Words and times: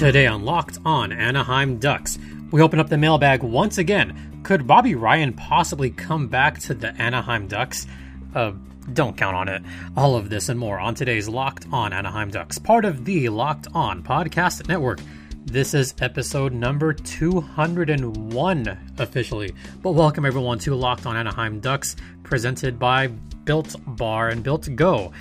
Today 0.00 0.26
on 0.26 0.46
Locked 0.46 0.78
On 0.86 1.12
Anaheim 1.12 1.78
Ducks, 1.78 2.18
we 2.50 2.62
open 2.62 2.80
up 2.80 2.88
the 2.88 2.96
mailbag 2.96 3.42
once 3.42 3.76
again. 3.76 4.40
Could 4.42 4.66
Bobby 4.66 4.94
Ryan 4.94 5.34
possibly 5.34 5.90
come 5.90 6.26
back 6.26 6.58
to 6.60 6.72
the 6.72 6.94
Anaheim 6.94 7.48
Ducks? 7.48 7.86
Uh, 8.34 8.52
don't 8.94 9.14
count 9.14 9.36
on 9.36 9.50
it. 9.50 9.62
All 9.98 10.16
of 10.16 10.30
this 10.30 10.48
and 10.48 10.58
more 10.58 10.80
on 10.80 10.94
today's 10.94 11.28
Locked 11.28 11.66
On 11.70 11.92
Anaheim 11.92 12.30
Ducks, 12.30 12.56
part 12.56 12.86
of 12.86 13.04
the 13.04 13.28
Locked 13.28 13.66
On 13.74 14.02
Podcast 14.02 14.66
Network. 14.68 15.00
This 15.44 15.74
is 15.74 15.94
episode 16.00 16.54
number 16.54 16.94
201 16.94 18.78
officially. 18.96 19.52
But 19.82 19.90
welcome 19.90 20.24
everyone 20.24 20.60
to 20.60 20.74
Locked 20.74 21.04
On 21.04 21.14
Anaheim 21.14 21.60
Ducks, 21.60 21.94
presented 22.22 22.78
by 22.78 23.08
Built 23.08 23.76
Bar 23.86 24.30
and 24.30 24.42
Built 24.42 24.74
Go. 24.74 25.12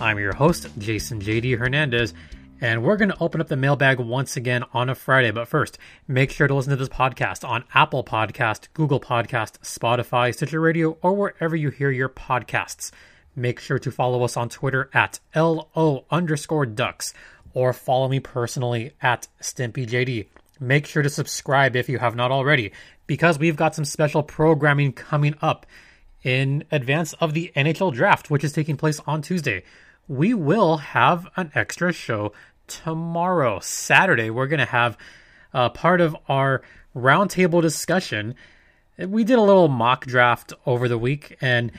I'm 0.00 0.18
your 0.18 0.34
host, 0.34 0.66
Jason 0.76 1.20
JD 1.20 1.56
Hernandez, 1.56 2.14
and 2.60 2.82
we're 2.82 2.96
going 2.96 3.10
to 3.10 3.20
open 3.20 3.40
up 3.40 3.48
the 3.48 3.56
mailbag 3.56 3.98
once 3.98 4.36
again 4.36 4.64
on 4.72 4.88
a 4.88 4.94
Friday. 4.94 5.30
But 5.30 5.48
first, 5.48 5.78
make 6.06 6.30
sure 6.30 6.46
to 6.46 6.54
listen 6.54 6.70
to 6.70 6.76
this 6.76 6.88
podcast 6.88 7.46
on 7.46 7.64
Apple 7.74 8.04
Podcast, 8.04 8.68
Google 8.74 9.00
Podcast, 9.00 9.58
Spotify, 9.60 10.32
Stitcher 10.32 10.60
Radio, 10.60 10.96
or 11.02 11.14
wherever 11.14 11.56
you 11.56 11.70
hear 11.70 11.90
your 11.90 12.08
podcasts. 12.08 12.90
Make 13.36 13.58
sure 13.58 13.78
to 13.80 13.90
follow 13.90 14.22
us 14.22 14.36
on 14.36 14.48
Twitter 14.48 14.88
at 14.94 15.18
LO 15.34 16.04
underscore 16.10 16.66
ducks 16.66 17.12
or 17.52 17.72
follow 17.72 18.08
me 18.08 18.20
personally 18.20 18.92
at 19.02 19.26
StimpyJD. 19.40 20.26
Make 20.60 20.86
sure 20.86 21.02
to 21.02 21.10
subscribe 21.10 21.74
if 21.74 21.88
you 21.88 21.98
have 21.98 22.14
not 22.14 22.30
already, 22.30 22.72
because 23.06 23.38
we've 23.38 23.56
got 23.56 23.74
some 23.74 23.84
special 23.84 24.22
programming 24.22 24.92
coming 24.92 25.34
up 25.42 25.66
in 26.22 26.64
advance 26.70 27.12
of 27.14 27.34
the 27.34 27.52
NHL 27.56 27.92
draft, 27.92 28.30
which 28.30 28.44
is 28.44 28.52
taking 28.52 28.76
place 28.76 29.00
on 29.06 29.20
Tuesday. 29.20 29.62
We 30.08 30.34
will 30.34 30.78
have 30.78 31.28
an 31.36 31.50
extra 31.54 31.92
show 31.92 32.32
tomorrow, 32.66 33.58
Saturday. 33.60 34.28
We're 34.28 34.46
going 34.46 34.58
to 34.60 34.66
have 34.66 34.98
uh, 35.54 35.70
part 35.70 36.00
of 36.00 36.14
our 36.28 36.62
roundtable 36.94 37.62
discussion. 37.62 38.34
We 38.98 39.24
did 39.24 39.38
a 39.38 39.42
little 39.42 39.68
mock 39.68 40.04
draft 40.04 40.52
over 40.66 40.88
the 40.88 40.98
week, 40.98 41.36
and 41.40 41.72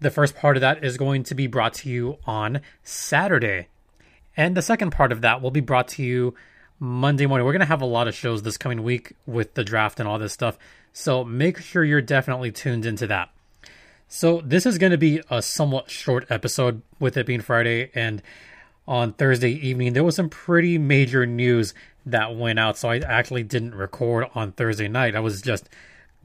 the 0.00 0.10
first 0.10 0.36
part 0.36 0.56
of 0.56 0.60
that 0.60 0.84
is 0.84 0.96
going 0.98 1.22
to 1.24 1.34
be 1.34 1.46
brought 1.46 1.74
to 1.74 1.88
you 1.88 2.18
on 2.26 2.60
Saturday. 2.82 3.68
And 4.36 4.54
the 4.54 4.62
second 4.62 4.90
part 4.90 5.10
of 5.10 5.22
that 5.22 5.40
will 5.40 5.50
be 5.50 5.60
brought 5.60 5.88
to 5.88 6.02
you 6.02 6.34
Monday 6.78 7.26
morning. 7.26 7.46
We're 7.46 7.52
going 7.52 7.60
to 7.60 7.66
have 7.66 7.82
a 7.82 7.86
lot 7.86 8.08
of 8.08 8.14
shows 8.14 8.42
this 8.42 8.58
coming 8.58 8.82
week 8.82 9.14
with 9.24 9.54
the 9.54 9.64
draft 9.64 9.98
and 9.98 10.08
all 10.08 10.18
this 10.18 10.32
stuff. 10.32 10.58
So 10.92 11.24
make 11.24 11.58
sure 11.58 11.84
you're 11.84 12.02
definitely 12.02 12.52
tuned 12.52 12.84
into 12.84 13.06
that. 13.06 13.30
So 14.14 14.42
this 14.44 14.66
is 14.66 14.76
going 14.76 14.90
to 14.90 14.98
be 14.98 15.22
a 15.30 15.40
somewhat 15.40 15.90
short 15.90 16.26
episode 16.28 16.82
with 17.00 17.16
it 17.16 17.24
being 17.24 17.40
Friday 17.40 17.90
and 17.94 18.22
on 18.86 19.14
Thursday 19.14 19.52
evening 19.52 19.94
there 19.94 20.04
was 20.04 20.16
some 20.16 20.28
pretty 20.28 20.76
major 20.76 21.24
news 21.24 21.72
that 22.04 22.36
went 22.36 22.58
out 22.58 22.76
so 22.76 22.90
I 22.90 22.98
actually 22.98 23.42
didn't 23.42 23.74
record 23.74 24.26
on 24.34 24.52
Thursday 24.52 24.86
night. 24.86 25.16
I 25.16 25.20
was 25.20 25.40
just 25.40 25.70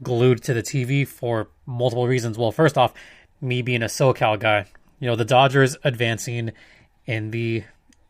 glued 0.02 0.42
to 0.42 0.52
the 0.52 0.62
TV 0.62 1.08
for 1.08 1.48
multiple 1.64 2.06
reasons. 2.06 2.36
Well, 2.36 2.52
first 2.52 2.76
off, 2.76 2.92
me 3.40 3.62
being 3.62 3.82
a 3.82 3.86
SoCal 3.86 4.38
guy, 4.38 4.66
you 5.00 5.06
know, 5.06 5.16
the 5.16 5.24
Dodgers 5.24 5.78
advancing 5.82 6.52
in 7.06 7.30
the 7.30 7.64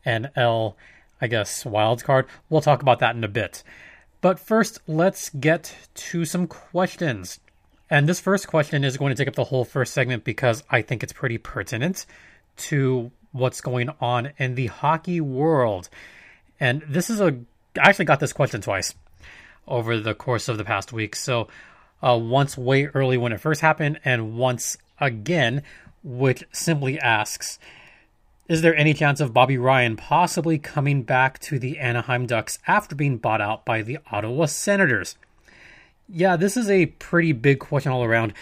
NL, 0.05 0.75
I 1.21 1.27
guess, 1.27 1.65
wild 1.65 2.03
card. 2.03 2.25
We'll 2.49 2.59
talk 2.59 2.81
about 2.81 2.99
that 2.99 3.15
in 3.15 3.23
a 3.23 3.29
bit. 3.29 3.63
But 4.19 4.41
first, 4.41 4.81
let's 4.87 5.29
get 5.29 5.73
to 5.93 6.25
some 6.25 6.47
questions. 6.47 7.39
And 7.89 8.07
this 8.07 8.19
first 8.19 8.47
question 8.47 8.83
is 8.83 8.97
going 8.97 9.09
to 9.09 9.15
take 9.15 9.27
up 9.27 9.35
the 9.35 9.45
whole 9.45 9.65
first 9.65 9.93
segment 9.93 10.23
because 10.23 10.63
I 10.69 10.81
think 10.81 11.03
it's 11.03 11.13
pretty 11.13 11.37
pertinent 11.37 12.05
to 12.57 13.11
what's 13.31 13.61
going 13.61 13.89
on 13.99 14.31
in 14.37 14.55
the 14.55 14.67
hockey 14.67 15.21
world. 15.21 15.89
And 16.59 16.83
this 16.87 17.09
is 17.09 17.19
a, 17.19 17.37
I 17.79 17.89
actually 17.89 18.05
got 18.05 18.19
this 18.19 18.33
question 18.33 18.61
twice 18.61 18.93
over 19.67 19.99
the 19.99 20.13
course 20.13 20.47
of 20.47 20.57
the 20.57 20.65
past 20.65 20.93
week. 20.93 21.15
So, 21.15 21.47
uh, 22.01 22.17
once 22.17 22.57
way 22.57 22.85
early 22.85 23.17
when 23.17 23.33
it 23.33 23.41
first 23.41 23.61
happened, 23.61 23.99
and 24.05 24.37
once 24.37 24.77
again, 25.01 25.63
which 26.03 26.43
simply 26.51 26.97
asks, 26.99 27.59
is 28.47 28.61
there 28.61 28.75
any 28.75 28.93
chance 28.93 29.19
of 29.19 29.33
Bobby 29.33 29.57
Ryan 29.57 29.95
possibly 29.95 30.57
coming 30.57 31.03
back 31.03 31.39
to 31.39 31.59
the 31.59 31.77
Anaheim 31.77 32.25
Ducks 32.25 32.57
after 32.67 32.95
being 32.95 33.17
bought 33.17 33.41
out 33.41 33.65
by 33.65 33.81
the 33.81 33.99
Ottawa 34.11 34.45
Senators? 34.45 35.17
Yeah, 36.11 36.37
this 36.37 36.57
is 36.57 36.71
a 36.71 36.87
pretty 36.87 37.33
big 37.33 37.59
question 37.59 37.91
all 37.91 38.03
around. 38.03 38.33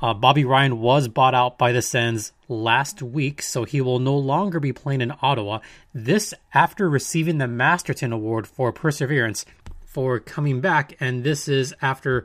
Uh, 0.00 0.14
Bobby 0.14 0.44
Ryan 0.44 0.78
was 0.78 1.08
bought 1.08 1.34
out 1.34 1.58
by 1.58 1.72
the 1.72 1.82
Sens 1.82 2.32
last 2.48 3.02
week, 3.02 3.42
so 3.42 3.64
he 3.64 3.80
will 3.80 3.98
no 3.98 4.16
longer 4.16 4.60
be 4.60 4.72
playing 4.72 5.00
in 5.00 5.12
Ottawa. 5.20 5.58
This 5.92 6.32
after 6.54 6.88
receiving 6.88 7.38
the 7.38 7.48
Masterton 7.48 8.12
Award 8.12 8.46
for 8.46 8.70
Perseverance 8.72 9.44
for 9.84 10.20
coming 10.20 10.60
back, 10.60 10.96
and 11.00 11.24
this 11.24 11.48
is 11.48 11.74
after 11.82 12.24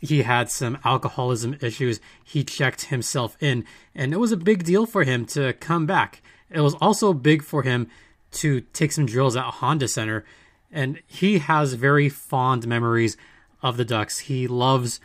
he 0.00 0.22
had 0.22 0.48
some 0.48 0.78
alcoholism 0.84 1.56
issues. 1.60 1.98
He 2.22 2.44
checked 2.44 2.82
himself 2.82 3.36
in, 3.40 3.64
and 3.96 4.12
it 4.12 4.20
was 4.20 4.30
a 4.30 4.36
big 4.36 4.62
deal 4.62 4.86
for 4.86 5.02
him 5.02 5.26
to 5.26 5.54
come 5.54 5.86
back. 5.86 6.22
It 6.50 6.60
was 6.60 6.74
also 6.74 7.14
big 7.14 7.42
for 7.42 7.62
him 7.62 7.88
to 8.32 8.60
take 8.60 8.92
some 8.92 9.06
drills 9.06 9.34
at 9.34 9.44
Honda 9.44 9.88
Center, 9.88 10.24
and 10.70 11.00
he 11.08 11.38
has 11.38 11.72
very 11.72 12.08
fond 12.08 12.68
memories 12.68 13.16
of 13.64 13.76
the 13.78 13.84
Ducks. 13.84 14.20
He 14.20 14.46
loves 14.46 15.00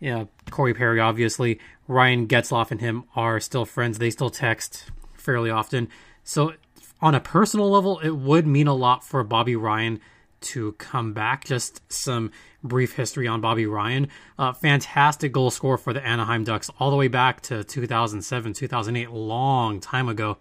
you 0.00 0.10
know, 0.10 0.28
Corey 0.50 0.74
Perry, 0.74 0.98
obviously. 0.98 1.60
Ryan 1.86 2.26
Getzlaf 2.26 2.70
and 2.70 2.80
him 2.80 3.04
are 3.14 3.38
still 3.38 3.64
friends. 3.64 3.98
They 3.98 4.10
still 4.10 4.30
text 4.30 4.90
fairly 5.14 5.50
often. 5.50 5.88
So, 6.24 6.54
on 7.00 7.14
a 7.14 7.20
personal 7.20 7.70
level, 7.70 8.00
it 8.00 8.10
would 8.10 8.46
mean 8.46 8.66
a 8.66 8.74
lot 8.74 9.04
for 9.04 9.22
Bobby 9.22 9.54
Ryan 9.54 10.00
to 10.40 10.72
come 10.72 11.12
back. 11.12 11.44
Just 11.44 11.80
some 11.92 12.32
brief 12.62 12.94
history 12.94 13.28
on 13.28 13.40
Bobby 13.40 13.66
Ryan. 13.66 14.08
Uh, 14.38 14.52
fantastic 14.52 15.32
goal 15.32 15.50
scorer 15.50 15.78
for 15.78 15.92
the 15.92 16.04
Anaheim 16.04 16.44
Ducks 16.44 16.70
all 16.80 16.90
the 16.90 16.96
way 16.96 17.08
back 17.08 17.40
to 17.42 17.62
2007, 17.62 18.52
2008, 18.52 19.10
long 19.10 19.80
time 19.80 20.08
ago. 20.08 20.38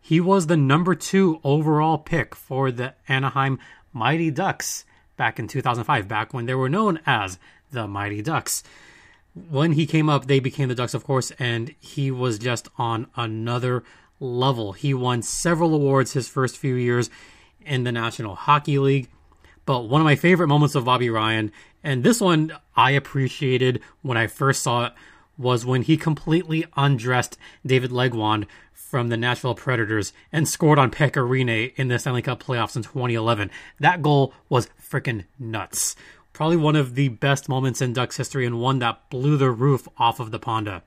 He 0.00 0.20
was 0.20 0.46
the 0.46 0.56
number 0.56 0.94
two 0.94 1.40
overall 1.44 1.98
pick 1.98 2.34
for 2.34 2.70
the 2.70 2.94
Anaheim 3.08 3.58
Mighty 3.92 4.30
Ducks 4.30 4.84
back 5.20 5.38
in 5.38 5.46
2005, 5.46 6.08
back 6.08 6.32
when 6.32 6.46
they 6.46 6.54
were 6.54 6.70
known 6.70 6.98
as 7.04 7.38
the 7.72 7.86
Mighty 7.86 8.22
Ducks. 8.22 8.62
When 9.50 9.72
he 9.72 9.84
came 9.84 10.08
up, 10.08 10.24
they 10.24 10.40
became 10.40 10.70
the 10.70 10.74
Ducks, 10.74 10.94
of 10.94 11.04
course, 11.04 11.30
and 11.32 11.74
he 11.78 12.10
was 12.10 12.38
just 12.38 12.68
on 12.78 13.06
another 13.14 13.84
level. 14.18 14.72
He 14.72 14.94
won 14.94 15.20
several 15.20 15.74
awards 15.74 16.14
his 16.14 16.26
first 16.26 16.56
few 16.56 16.74
years 16.74 17.10
in 17.66 17.84
the 17.84 17.92
National 17.92 18.34
Hockey 18.34 18.78
League. 18.78 19.10
But 19.66 19.90
one 19.90 20.00
of 20.00 20.06
my 20.06 20.16
favorite 20.16 20.48
moments 20.48 20.74
of 20.74 20.86
Bobby 20.86 21.10
Ryan, 21.10 21.52
and 21.84 22.02
this 22.02 22.22
one 22.22 22.56
I 22.74 22.92
appreciated 22.92 23.82
when 24.00 24.16
I 24.16 24.26
first 24.26 24.62
saw 24.62 24.86
it, 24.86 24.94
was 25.36 25.66
when 25.66 25.82
he 25.82 25.98
completely 25.98 26.64
undressed 26.78 27.36
David 27.66 27.90
Legwand 27.90 28.46
from 28.90 29.08
the 29.08 29.16
Nashville 29.16 29.54
Predators 29.54 30.12
and 30.32 30.48
scored 30.48 30.78
on 30.78 30.90
Pekka 30.90 31.22
Rinne 31.26 31.72
in 31.76 31.86
the 31.86 31.98
Stanley 31.98 32.22
Cup 32.22 32.42
playoffs 32.42 32.74
in 32.74 32.82
2011. 32.82 33.48
That 33.78 34.02
goal 34.02 34.34
was 34.48 34.68
freaking 34.82 35.26
nuts. 35.38 35.94
Probably 36.32 36.56
one 36.56 36.74
of 36.74 36.96
the 36.96 37.08
best 37.08 37.48
moments 37.48 37.80
in 37.80 37.92
Ducks 37.92 38.16
history 38.16 38.44
and 38.44 38.60
one 38.60 38.80
that 38.80 39.08
blew 39.08 39.36
the 39.36 39.52
roof 39.52 39.86
off 39.96 40.18
of 40.18 40.32
the 40.32 40.40
Ponda. 40.40 40.82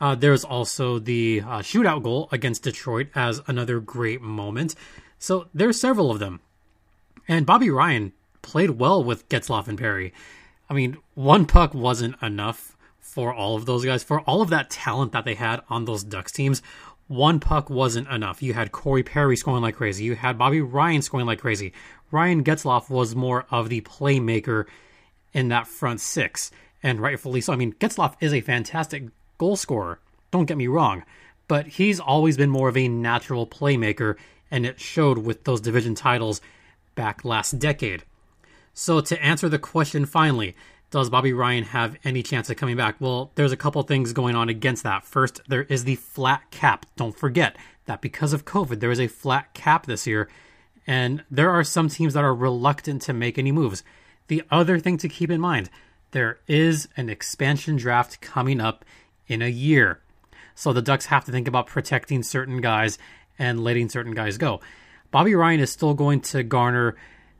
Uh, 0.00 0.14
there's 0.14 0.44
also 0.44 1.00
the 1.00 1.42
uh, 1.44 1.58
shootout 1.58 2.04
goal 2.04 2.28
against 2.30 2.62
Detroit 2.62 3.08
as 3.16 3.40
another 3.48 3.80
great 3.80 4.22
moment. 4.22 4.76
So 5.18 5.48
there's 5.52 5.80
several 5.80 6.12
of 6.12 6.20
them. 6.20 6.40
And 7.26 7.44
Bobby 7.44 7.68
Ryan 7.68 8.12
played 8.42 8.70
well 8.70 9.02
with 9.02 9.28
Getzlaf 9.28 9.66
and 9.66 9.76
Perry. 9.76 10.14
I 10.70 10.74
mean, 10.74 10.98
one 11.14 11.46
puck 11.46 11.74
wasn't 11.74 12.14
enough 12.22 12.76
for 13.08 13.32
all 13.32 13.56
of 13.56 13.66
those 13.66 13.84
guys. 13.84 14.04
For 14.04 14.20
all 14.20 14.42
of 14.42 14.50
that 14.50 14.70
talent 14.70 15.12
that 15.12 15.24
they 15.24 15.34
had 15.34 15.62
on 15.68 15.86
those 15.86 16.04
Ducks 16.04 16.30
teams, 16.30 16.62
one 17.08 17.40
puck 17.40 17.70
wasn't 17.70 18.08
enough. 18.08 18.42
You 18.42 18.54
had 18.54 18.70
Corey 18.70 19.02
Perry 19.02 19.36
scoring 19.36 19.62
like 19.62 19.76
crazy. 19.76 20.04
You 20.04 20.14
had 20.14 20.38
Bobby 20.38 20.60
Ryan 20.60 21.02
scoring 21.02 21.26
like 21.26 21.40
crazy. 21.40 21.72
Ryan 22.10 22.44
Getzlaf 22.44 22.88
was 22.88 23.16
more 23.16 23.46
of 23.50 23.68
the 23.68 23.80
playmaker 23.80 24.66
in 25.32 25.48
that 25.48 25.66
front 25.66 26.00
six, 26.00 26.50
and 26.82 27.00
rightfully 27.00 27.40
so. 27.40 27.52
I 27.52 27.56
mean, 27.56 27.72
Getzlaf 27.74 28.14
is 28.20 28.32
a 28.32 28.40
fantastic 28.40 29.04
goal 29.38 29.56
scorer. 29.56 29.98
Don't 30.30 30.46
get 30.46 30.58
me 30.58 30.66
wrong, 30.66 31.04
but 31.48 31.66
he's 31.66 31.98
always 31.98 32.36
been 32.36 32.50
more 32.50 32.68
of 32.68 32.76
a 32.76 32.88
natural 32.88 33.46
playmaker, 33.46 34.16
and 34.50 34.66
it 34.66 34.80
showed 34.80 35.18
with 35.18 35.44
those 35.44 35.60
division 35.60 35.94
titles 35.94 36.40
back 36.94 37.24
last 37.24 37.58
decade. 37.58 38.04
So 38.74 39.00
to 39.00 39.22
answer 39.22 39.48
the 39.48 39.58
question 39.58 40.04
finally, 40.06 40.54
does 40.90 41.10
Bobby 41.10 41.32
Ryan 41.32 41.64
have 41.64 41.96
any 42.04 42.22
chance 42.22 42.48
of 42.48 42.56
coming 42.56 42.76
back? 42.76 42.96
Well, 42.98 43.30
there's 43.34 43.52
a 43.52 43.56
couple 43.56 43.82
things 43.82 44.12
going 44.12 44.34
on 44.34 44.48
against 44.48 44.82
that. 44.84 45.04
First, 45.04 45.40
there 45.48 45.64
is 45.64 45.84
the 45.84 45.96
flat 45.96 46.50
cap. 46.50 46.86
Don't 46.96 47.16
forget 47.16 47.56
that 47.86 48.00
because 48.00 48.32
of 48.32 48.44
COVID, 48.44 48.80
there 48.80 48.90
is 48.90 49.00
a 49.00 49.06
flat 49.06 49.52
cap 49.54 49.86
this 49.86 50.06
year, 50.06 50.28
and 50.86 51.24
there 51.30 51.50
are 51.50 51.64
some 51.64 51.88
teams 51.88 52.14
that 52.14 52.24
are 52.24 52.34
reluctant 52.34 53.02
to 53.02 53.12
make 53.12 53.38
any 53.38 53.52
moves. 53.52 53.82
The 54.28 54.42
other 54.50 54.78
thing 54.78 54.96
to 54.98 55.08
keep 55.08 55.30
in 55.30 55.40
mind 55.40 55.70
there 56.12 56.38
is 56.46 56.88
an 56.96 57.10
expansion 57.10 57.76
draft 57.76 58.20
coming 58.20 58.60
up 58.60 58.84
in 59.26 59.42
a 59.42 59.48
year. 59.48 60.00
So 60.54 60.72
the 60.72 60.82
Ducks 60.82 61.06
have 61.06 61.24
to 61.26 61.32
think 61.32 61.46
about 61.46 61.66
protecting 61.66 62.22
certain 62.22 62.60
guys 62.60 62.98
and 63.38 63.62
letting 63.62 63.88
certain 63.88 64.14
guys 64.14 64.38
go. 64.38 64.60
Bobby 65.10 65.34
Ryan 65.34 65.60
is 65.60 65.70
still 65.70 65.94
going 65.94 66.20
to 66.22 66.42
garner 66.42 66.96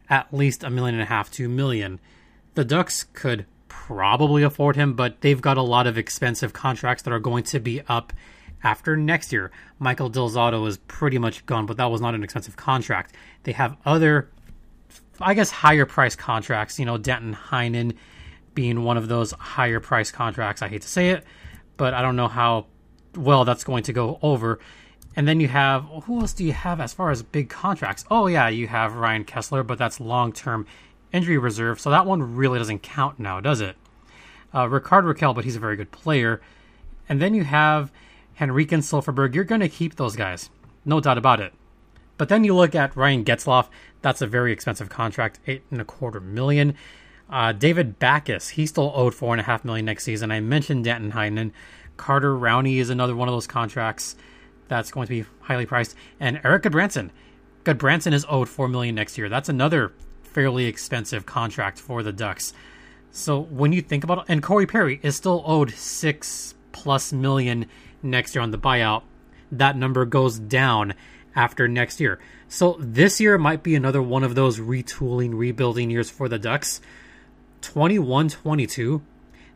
at 0.08 0.32
least 0.32 0.64
a 0.64 0.70
million 0.70 0.94
and 0.94 1.02
a 1.02 1.06
half, 1.06 1.30
two 1.30 1.48
million. 1.48 1.98
The 2.58 2.64
Ducks 2.64 3.04
could 3.12 3.46
probably 3.68 4.42
afford 4.42 4.74
him, 4.74 4.94
but 4.94 5.20
they've 5.20 5.40
got 5.40 5.58
a 5.58 5.62
lot 5.62 5.86
of 5.86 5.96
expensive 5.96 6.52
contracts 6.52 7.04
that 7.04 7.12
are 7.12 7.20
going 7.20 7.44
to 7.44 7.60
be 7.60 7.82
up 7.82 8.12
after 8.64 8.96
next 8.96 9.32
year. 9.32 9.52
Michael 9.78 10.08
Del 10.08 10.28
Zotto 10.28 10.66
is 10.66 10.76
pretty 10.76 11.18
much 11.18 11.46
gone, 11.46 11.66
but 11.66 11.76
that 11.76 11.88
was 11.88 12.00
not 12.00 12.16
an 12.16 12.24
expensive 12.24 12.56
contract. 12.56 13.14
They 13.44 13.52
have 13.52 13.76
other, 13.86 14.28
I 15.20 15.34
guess, 15.34 15.52
higher 15.52 15.86
price 15.86 16.16
contracts. 16.16 16.80
You 16.80 16.84
know, 16.84 16.98
Danton 16.98 17.32
Heinen 17.32 17.94
being 18.56 18.82
one 18.82 18.96
of 18.96 19.06
those 19.06 19.30
higher 19.30 19.78
price 19.78 20.10
contracts. 20.10 20.60
I 20.60 20.66
hate 20.66 20.82
to 20.82 20.88
say 20.88 21.10
it, 21.10 21.22
but 21.76 21.94
I 21.94 22.02
don't 22.02 22.16
know 22.16 22.26
how 22.26 22.66
well 23.14 23.44
that's 23.44 23.62
going 23.62 23.84
to 23.84 23.92
go 23.92 24.18
over. 24.20 24.58
And 25.14 25.28
then 25.28 25.38
you 25.38 25.46
have 25.46 25.84
who 26.06 26.22
else 26.22 26.32
do 26.32 26.44
you 26.44 26.54
have 26.54 26.80
as 26.80 26.92
far 26.92 27.12
as 27.12 27.22
big 27.22 27.50
contracts? 27.50 28.04
Oh 28.10 28.26
yeah, 28.26 28.48
you 28.48 28.66
have 28.66 28.96
Ryan 28.96 29.24
Kesler, 29.24 29.64
but 29.64 29.78
that's 29.78 30.00
long 30.00 30.32
term 30.32 30.66
injury 31.12 31.38
reserve, 31.38 31.80
so 31.80 31.90
that 31.90 32.06
one 32.06 32.36
really 32.36 32.58
doesn't 32.58 32.82
count 32.82 33.18
now, 33.18 33.40
does 33.40 33.60
it? 33.60 33.76
Uh, 34.54 34.68
Rickard 34.68 35.04
Rakell, 35.04 35.34
but 35.34 35.44
he's 35.44 35.56
a 35.56 35.60
very 35.60 35.76
good 35.76 35.90
player. 35.90 36.40
And 37.08 37.20
then 37.20 37.34
you 37.34 37.44
have 37.44 37.90
Henrique 38.40 38.72
and 38.72 38.82
Silfverberg. 38.82 39.34
You're 39.34 39.44
going 39.44 39.60
to 39.60 39.68
keep 39.68 39.96
those 39.96 40.16
guys, 40.16 40.50
no 40.84 41.00
doubt 41.00 41.18
about 41.18 41.40
it. 41.40 41.52
But 42.16 42.28
then 42.28 42.44
you 42.44 42.54
look 42.54 42.74
at 42.74 42.96
Ryan 42.96 43.24
Getzlaf. 43.24 43.68
That's 44.02 44.22
a 44.22 44.26
very 44.26 44.52
expensive 44.52 44.88
contract, 44.88 45.40
eight 45.46 45.62
and 45.70 45.80
a 45.80 45.84
quarter 45.84 46.20
million. 46.20 46.74
Uh, 47.30 47.52
David 47.52 47.98
Backes, 47.98 48.50
he's 48.50 48.70
still 48.70 48.92
owed 48.94 49.14
four 49.14 49.34
and 49.34 49.40
a 49.40 49.44
half 49.44 49.64
million 49.64 49.86
next 49.86 50.04
season. 50.04 50.30
I 50.30 50.40
mentioned 50.40 50.84
Danton 50.84 51.12
Heinen. 51.12 51.52
Carter 51.96 52.34
Rowney 52.34 52.78
is 52.78 52.90
another 52.90 53.14
one 53.14 53.28
of 53.28 53.34
those 53.34 53.46
contracts 53.46 54.16
that's 54.68 54.90
going 54.90 55.06
to 55.06 55.10
be 55.10 55.28
highly 55.40 55.66
priced. 55.66 55.94
And 56.20 56.40
Erik 56.44 56.62
Gudbranson. 56.62 57.10
Gudbranson 57.64 58.12
is 58.12 58.24
owed 58.28 58.48
four 58.48 58.68
million 58.68 58.94
next 58.94 59.18
year. 59.18 59.28
That's 59.28 59.48
another 59.48 59.92
fairly 60.32 60.66
expensive 60.66 61.26
contract 61.26 61.78
for 61.78 62.02
the 62.02 62.12
Ducks. 62.12 62.52
So 63.10 63.40
when 63.40 63.72
you 63.72 63.82
think 63.82 64.04
about 64.04 64.18
it, 64.18 64.24
and 64.28 64.42
Corey 64.42 64.66
Perry 64.66 65.00
is 65.02 65.16
still 65.16 65.42
owed 65.46 65.70
six 65.72 66.54
plus 66.72 67.12
million 67.12 67.66
next 68.02 68.34
year 68.34 68.42
on 68.42 68.50
the 68.50 68.58
buyout. 68.58 69.02
That 69.50 69.76
number 69.76 70.04
goes 70.04 70.38
down 70.38 70.94
after 71.34 71.68
next 71.68 72.00
year. 72.00 72.18
So 72.48 72.76
this 72.78 73.20
year 73.20 73.38
might 73.38 73.62
be 73.62 73.74
another 73.74 74.02
one 74.02 74.24
of 74.24 74.34
those 74.34 74.58
retooling, 74.58 75.36
rebuilding 75.36 75.90
years 75.90 76.10
for 76.10 76.28
the 76.28 76.38
Ducks. 76.38 76.80
21 77.60 78.28
22, 78.28 79.02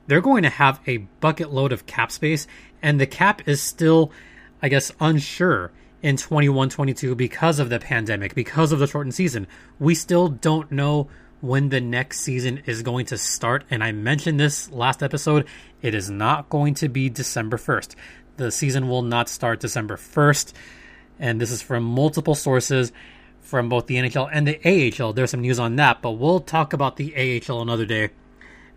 they're 0.07 0.21
going 0.21 0.43
to 0.43 0.51
have 0.51 0.81
a 0.87 0.99
bucket 0.99 1.53
load 1.53 1.73
of 1.73 1.87
cap 1.87 2.11
space, 2.11 2.47
and 2.83 3.01
the 3.01 3.07
cap 3.07 3.47
is 3.47 3.63
still, 3.63 4.11
I 4.61 4.69
guess, 4.69 4.91
unsure 5.01 5.71
in 6.03 6.17
21 6.17 6.69
22 6.69 7.15
because 7.15 7.59
of 7.59 7.71
the 7.71 7.79
pandemic, 7.79 8.35
because 8.35 8.73
of 8.73 8.79
the 8.79 8.87
shortened 8.87 9.15
season. 9.15 9.47
We 9.79 9.95
still 9.95 10.29
don't 10.29 10.71
know 10.73 11.09
when 11.41 11.69
the 11.71 11.81
next 11.81 12.21
season 12.21 12.63
is 12.67 12.83
going 12.83 13.07
to 13.07 13.19
start. 13.19 13.65
And 13.71 13.83
I 13.83 13.93
mentioned 13.93 14.39
this 14.39 14.71
last 14.71 15.03
episode. 15.03 15.47
It 15.81 15.95
is 15.95 16.11
not 16.11 16.49
going 16.49 16.75
to 16.75 16.89
be 16.89 17.09
December 17.09 17.57
1st. 17.57 17.95
The 18.37 18.51
season 18.51 18.89
will 18.89 19.03
not 19.03 19.29
start 19.29 19.61
December 19.61 19.97
1st. 19.97 20.53
And 21.19 21.41
this 21.41 21.51
is 21.51 21.63
from 21.63 21.85
multiple 21.85 22.35
sources 22.35 22.93
from 23.41 23.69
both 23.69 23.87
the 23.87 23.97
NHL 23.97 24.29
and 24.33 24.47
the 24.47 24.59
AHL. 25.01 25.13
There's 25.13 25.31
some 25.31 25.41
news 25.41 25.59
on 25.59 25.77
that, 25.77 26.01
but 26.01 26.13
we'll 26.13 26.41
talk 26.41 26.73
about 26.73 26.97
the 26.97 27.13
AHL 27.15 27.61
another 27.61 27.85
day 27.85 28.11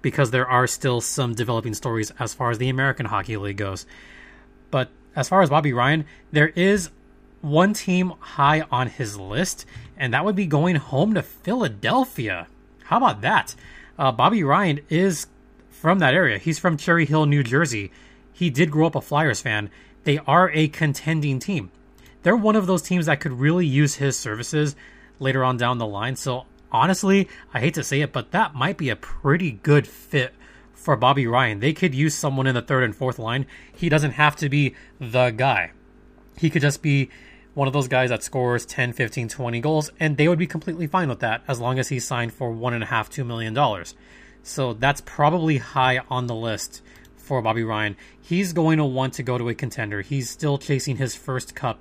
because 0.02 0.32
there 0.32 0.48
are 0.48 0.68
still 0.68 1.02
some 1.02 1.34
developing 1.34 1.74
stories 1.74 2.12
as 2.20 2.34
far 2.34 2.52
as 2.52 2.58
the 2.58 2.70
American 2.70 3.06
Hockey 3.06 3.38
League 3.38 3.58
goes. 3.58 3.86
But 4.70 4.90
as 5.16 5.30
far 5.30 5.42
as 5.42 5.50
Bobby 5.50 5.72
Ryan, 5.72 6.06
there 6.32 6.50
is 6.50 6.90
one 7.46 7.74
team 7.74 8.14
high 8.20 8.62
on 8.72 8.88
his 8.88 9.18
list, 9.18 9.66
and 9.96 10.14
that 10.14 10.26
would 10.26 10.36
be 10.36 10.48
going 10.48 10.76
home 10.76 11.14
to 11.14 11.22
Philadelphia. 11.22 12.48
How 12.86 12.98
about 12.98 13.22
that? 13.22 13.56
Uh, 13.98 14.12
Bobby 14.12 14.44
Ryan 14.44 14.82
is 14.90 15.28
from 15.70 16.00
that 16.00 16.14
area. 16.14 16.38
He's 16.38 16.60
from 16.60 16.78
Cherry 16.78 17.06
Hill, 17.06 17.26
New 17.26 17.44
Jersey. 17.44 17.92
He 18.34 18.50
did 18.50 18.72
grow 18.72 18.88
up 18.88 18.96
a 18.96 19.02
Flyers 19.02 19.42
fan. 19.42 19.70
They 20.04 20.18
are 20.20 20.50
a 20.52 20.68
contending 20.68 21.40
team. 21.40 21.72
They're 22.24 22.36
one 22.36 22.56
of 22.56 22.68
those 22.68 22.82
teams 22.82 23.06
that 23.06 23.20
could 23.20 23.34
really 23.34 23.66
use 23.68 23.96
his 23.96 24.18
services 24.18 24.76
later 25.20 25.44
on 25.44 25.58
down 25.58 25.78
the 25.78 25.86
line. 25.86 26.16
So, 26.16 26.46
honestly, 26.72 27.30
I 27.54 27.60
hate 27.60 27.76
to 27.76 27.84
say 27.84 28.02
it, 28.02 28.12
but 28.12 28.32
that 28.32 28.56
might 28.56 28.78
be 28.78 28.90
a 28.90 28.96
pretty 28.96 29.52
good 29.52 29.88
fit 29.88 30.34
for 30.74 30.96
Bobby 30.96 31.28
Ryan. 31.28 31.60
They 31.60 31.74
could 31.74 31.96
use 31.96 32.16
someone 32.16 32.48
in 32.48 32.56
the 32.56 32.62
third 32.62 32.84
and 32.84 32.96
fourth 32.96 33.20
line. 33.20 33.46
He 33.74 33.90
doesn't 33.90 34.12
have 34.12 34.36
to 34.38 34.50
be 34.50 34.76
the 35.00 35.30
guy. 35.30 35.72
He 36.38 36.50
could 36.50 36.62
just 36.62 36.82
be 36.82 37.10
one 37.56 37.68
of 37.68 37.74
those 37.74 37.88
guys 37.88 38.10
that 38.10 38.22
scores 38.22 38.66
10, 38.66 38.94
15, 38.94 39.30
20 39.30 39.60
goals, 39.62 39.90
and 40.00 40.18
they 40.18 40.28
would 40.28 40.38
be 40.38 40.46
completely 40.46 40.86
fine 40.86 41.10
with 41.10 41.22
that 41.22 41.42
as 41.48 41.60
long 41.60 41.80
as 41.80 41.90
he 41.90 42.00
signed 42.00 42.34
for 42.34 42.52
one 42.52 42.74
and 42.74 42.84
a 42.84 42.88
half, 42.88 43.10
two 43.10 43.24
million 43.24 43.54
dollars. 43.54 43.96
So 44.44 44.74
that's 44.74 45.02
probably 45.02 45.58
high 45.58 46.02
on 46.10 46.28
the 46.28 46.36
list 46.36 46.84
for 47.16 47.42
Bobby 47.42 47.64
Ryan. 47.64 47.98
He's 48.22 48.54
going 48.54 48.78
to 48.78 48.86
want 48.86 49.14
to 49.16 49.24
go 49.24 49.38
to 49.38 49.50
a 49.50 49.56
contender. 49.56 50.02
He's 50.02 50.30
still 50.30 50.58
chasing 50.60 50.98
his 50.98 51.16
first 51.16 51.56
cup 51.56 51.80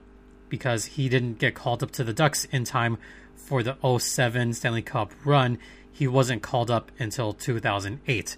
because 0.48 0.86
he 0.86 1.08
didn't 1.08 1.38
get 1.38 1.54
called 1.54 1.82
up 1.82 1.90
to 1.90 2.04
the 2.04 2.12
Ducks 2.12 2.46
in 2.46 2.64
time 2.64 2.96
for 3.34 3.62
the 3.62 3.76
07 3.98 4.54
Stanley 4.54 4.80
Cup 4.80 5.12
run. 5.24 5.58
He 5.92 6.06
wasn't 6.06 6.42
called 6.42 6.70
up 6.70 6.90
until 6.98 7.32
2008. 7.32 8.36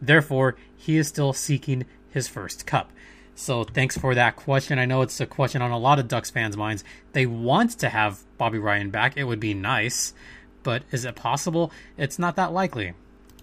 Therefore, 0.00 0.56
he 0.76 0.98
is 0.98 1.08
still 1.08 1.32
seeking 1.32 1.86
his 2.10 2.28
first 2.28 2.66
cup. 2.66 2.92
So 3.34 3.64
thanks 3.64 3.96
for 3.96 4.14
that 4.14 4.36
question. 4.36 4.78
I 4.78 4.84
know 4.84 5.02
it's 5.02 5.20
a 5.20 5.26
question 5.26 5.62
on 5.62 5.70
a 5.70 5.78
lot 5.78 5.98
of 5.98 6.08
Ducks 6.08 6.30
fans' 6.30 6.56
minds. 6.56 6.84
They 7.12 7.26
want 7.26 7.72
to 7.78 7.88
have 7.88 8.22
Bobby 8.38 8.58
Ryan 8.58 8.90
back. 8.90 9.16
It 9.16 9.24
would 9.24 9.40
be 9.40 9.54
nice, 9.54 10.14
but 10.62 10.82
is 10.90 11.04
it 11.04 11.16
possible? 11.16 11.72
It's 11.96 12.18
not 12.18 12.36
that 12.36 12.52
likely. 12.52 12.92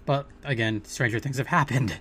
But 0.06 0.26
again, 0.44 0.84
stranger 0.84 1.18
things 1.18 1.38
have 1.38 1.46
happened. 1.58 1.98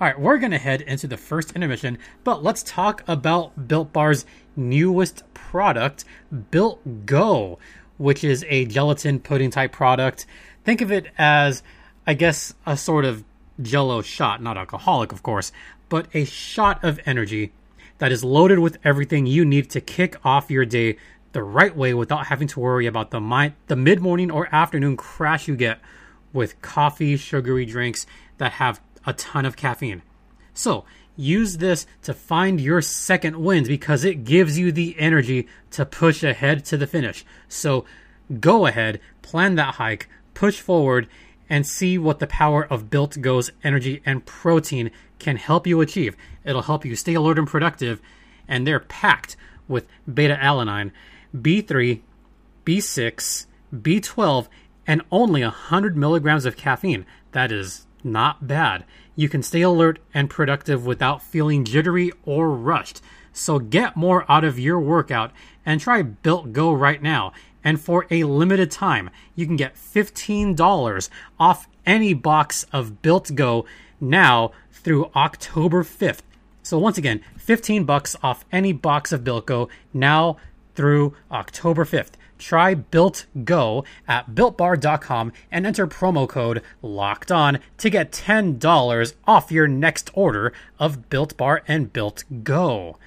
All 0.00 0.08
right, 0.08 0.18
we're 0.18 0.38
going 0.38 0.50
to 0.50 0.58
head 0.58 0.80
into 0.80 1.06
the 1.06 1.16
first 1.16 1.52
intermission, 1.52 1.98
but 2.24 2.42
let's 2.42 2.64
talk 2.64 3.04
about 3.06 3.68
Built 3.68 3.92
Bar's 3.92 4.26
newest 4.56 5.22
product, 5.34 6.04
Built 6.50 7.06
Go, 7.06 7.60
which 7.96 8.24
is 8.24 8.44
a 8.48 8.64
gelatin 8.64 9.20
pudding 9.20 9.50
type 9.50 9.70
product. 9.70 10.26
Think 10.64 10.80
of 10.80 10.90
it 10.90 11.06
as, 11.16 11.62
I 12.08 12.14
guess, 12.14 12.54
a 12.66 12.76
sort 12.76 13.04
of 13.04 13.22
jello 13.62 14.02
shot, 14.02 14.42
not 14.42 14.56
alcoholic, 14.56 15.12
of 15.12 15.22
course, 15.22 15.52
but 15.94 16.08
a 16.12 16.24
shot 16.24 16.82
of 16.82 16.98
energy 17.06 17.52
that 17.98 18.10
is 18.10 18.24
loaded 18.24 18.58
with 18.58 18.78
everything 18.82 19.26
you 19.26 19.44
need 19.44 19.70
to 19.70 19.80
kick 19.80 20.16
off 20.24 20.50
your 20.50 20.64
day 20.64 20.96
the 21.30 21.40
right 21.40 21.76
way 21.76 21.94
without 21.94 22.26
having 22.26 22.48
to 22.48 22.58
worry 22.58 22.84
about 22.84 23.12
the 23.12 23.20
mi- 23.20 23.54
the 23.68 23.76
mid 23.76 24.00
morning 24.00 24.28
or 24.28 24.52
afternoon 24.52 24.96
crash 24.96 25.46
you 25.46 25.54
get 25.54 25.78
with 26.32 26.60
coffee, 26.60 27.16
sugary 27.16 27.64
drinks 27.64 28.06
that 28.38 28.54
have 28.54 28.80
a 29.06 29.12
ton 29.12 29.46
of 29.46 29.56
caffeine. 29.56 30.02
So, 30.52 30.84
use 31.14 31.58
this 31.58 31.86
to 32.02 32.12
find 32.12 32.60
your 32.60 32.82
second 32.82 33.36
wind 33.36 33.68
because 33.68 34.04
it 34.04 34.24
gives 34.24 34.58
you 34.58 34.72
the 34.72 34.96
energy 34.98 35.46
to 35.70 35.86
push 35.86 36.24
ahead 36.24 36.64
to 36.64 36.76
the 36.76 36.88
finish. 36.88 37.24
So, 37.46 37.84
go 38.40 38.66
ahead, 38.66 38.98
plan 39.22 39.54
that 39.54 39.76
hike, 39.76 40.08
push 40.34 40.58
forward, 40.58 41.06
and 41.48 41.66
see 41.66 41.98
what 41.98 42.18
the 42.18 42.26
power 42.26 42.64
of 42.64 42.90
Built 42.90 43.20
Go's 43.20 43.50
energy 43.62 44.02
and 44.04 44.24
protein 44.24 44.90
can 45.18 45.36
help 45.36 45.66
you 45.66 45.80
achieve. 45.80 46.16
It'll 46.44 46.62
help 46.62 46.84
you 46.84 46.96
stay 46.96 47.14
alert 47.14 47.38
and 47.38 47.48
productive, 47.48 48.00
and 48.48 48.66
they're 48.66 48.80
packed 48.80 49.36
with 49.68 49.86
beta 50.12 50.38
alanine, 50.40 50.90
B3, 51.34 52.00
B6, 52.64 53.46
B12, 53.74 54.48
and 54.86 55.02
only 55.10 55.42
100 55.42 55.96
milligrams 55.96 56.44
of 56.44 56.56
caffeine. 56.56 57.06
That 57.32 57.50
is 57.50 57.86
not 58.02 58.46
bad. 58.46 58.84
You 59.16 59.28
can 59.28 59.42
stay 59.42 59.62
alert 59.62 59.98
and 60.12 60.28
productive 60.28 60.86
without 60.86 61.22
feeling 61.22 61.64
jittery 61.64 62.12
or 62.24 62.50
rushed. 62.50 63.00
So 63.32 63.58
get 63.58 63.96
more 63.96 64.30
out 64.30 64.44
of 64.44 64.58
your 64.58 64.78
workout 64.78 65.32
and 65.64 65.80
try 65.80 66.02
Built 66.02 66.52
Go 66.52 66.72
right 66.72 67.02
now. 67.02 67.32
And 67.64 67.80
for 67.80 68.06
a 68.10 68.24
limited 68.24 68.70
time, 68.70 69.10
you 69.34 69.46
can 69.46 69.56
get 69.56 69.74
$15 69.74 71.08
off 71.40 71.66
any 71.86 72.14
box 72.14 72.66
of 72.72 73.02
Built 73.02 73.34
Go 73.34 73.64
now 74.00 74.52
through 74.70 75.10
October 75.16 75.82
5th. 75.82 76.20
So 76.62 76.78
once 76.78 76.98
again, 76.98 77.22
15 77.38 77.84
bucks 77.84 78.16
off 78.22 78.44
any 78.52 78.72
box 78.72 79.12
of 79.12 79.24
Built 79.24 79.46
Go 79.46 79.68
now 79.92 80.36
through 80.74 81.14
October 81.30 81.84
5th. 81.84 82.12
Try 82.38 82.74
Built 82.74 83.26
Go 83.44 83.84
at 84.08 84.34
builtbar.com 84.34 85.32
and 85.50 85.66
enter 85.66 85.86
promo 85.86 86.28
code 86.28 86.62
locked 86.82 87.32
on 87.32 87.60
to 87.78 87.90
get 87.90 88.12
$10 88.12 89.14
off 89.26 89.52
your 89.52 89.68
next 89.68 90.10
order 90.14 90.52
of 90.78 91.08
Built 91.08 91.36
Bar 91.36 91.62
and 91.66 91.92
Built 91.92 92.24
Go. 92.42 92.98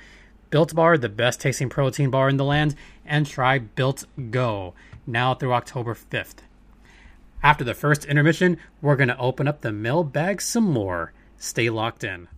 Built 0.50 0.74
Bar, 0.74 0.98
the 0.98 1.10
best 1.10 1.42
tasting 1.42 1.68
protein 1.68 2.10
bar 2.10 2.30
in 2.30 2.38
the 2.38 2.46
land, 2.46 2.74
and 3.06 3.26
try 3.26 3.60
Built 3.60 4.06
Go 4.32 4.74
now 5.06 5.34
through 5.34 5.52
October 5.52 5.94
5th. 5.94 6.38
After 7.44 7.66
the 7.66 7.74
first 7.74 8.06
intermission, 8.06 8.58
we're 8.82 8.96
going 8.96 9.10
to 9.10 9.18
open 9.18 9.48
up 9.48 9.60
the 9.60 9.74
mailbag 9.74 10.42
some 10.42 10.64
more. 10.64 11.12
Stay 11.38 11.70
locked 11.70 12.06
in. 12.06 12.30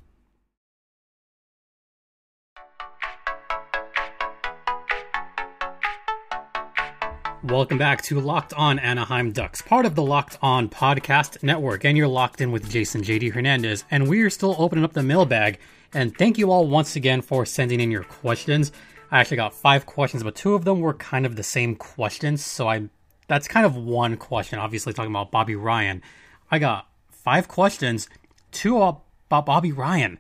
Welcome 7.44 7.78
back 7.78 8.02
to 8.04 8.20
Locked 8.20 8.54
On 8.56 8.80
Anaheim 8.80 9.32
Ducks, 9.32 9.62
part 9.62 9.86
of 9.86 9.96
the 9.96 10.04
Locked 10.04 10.40
On 10.42 10.68
Podcast 10.68 11.44
Network. 11.44 11.86
And 11.86 11.96
you're 11.96 12.08
locked 12.08 12.42
in 12.42 12.52
with 12.52 12.70
Jason 12.70 13.04
JD 13.04 13.34
Hernandez. 13.34 13.86
And 13.92 14.10
we 14.10 14.22
are 14.22 14.30
still 14.32 14.56
opening 14.58 14.84
up 14.84 14.94
the 14.94 15.04
mailbag. 15.04 15.60
And 15.94 16.16
thank 16.18 16.38
you 16.38 16.52
all 16.52 16.68
once 16.68 16.96
again 16.96 17.22
for 17.22 17.46
sending 17.46 17.80
in 17.80 17.90
your 17.90 18.04
questions. 18.04 18.72
I 19.12 19.20
actually 19.20 19.38
got 19.38 19.54
five 19.54 19.86
questions, 19.86 20.24
but 20.24 20.36
two 20.36 20.54
of 20.54 20.66
them 20.66 20.82
were 20.82 20.94
kind 20.94 21.26
of 21.26 21.36
the 21.36 21.44
same 21.44 21.76
questions. 21.76 22.46
So 22.46 22.68
I 22.68 22.90
that's 23.28 23.48
kind 23.48 23.66
of 23.66 23.76
one 23.76 24.18
question, 24.18 24.60
obviously 24.60 24.92
talking 24.92 25.12
about 25.12 25.32
Bobby 25.32 25.56
Ryan. 25.56 26.02
I 26.50 26.60
got 26.60 26.88
five 27.12 27.48
questions, 27.48 28.10
two 28.52 28.78
about 28.82 29.46
Bobby 29.46 29.72
Ryan, 29.72 30.18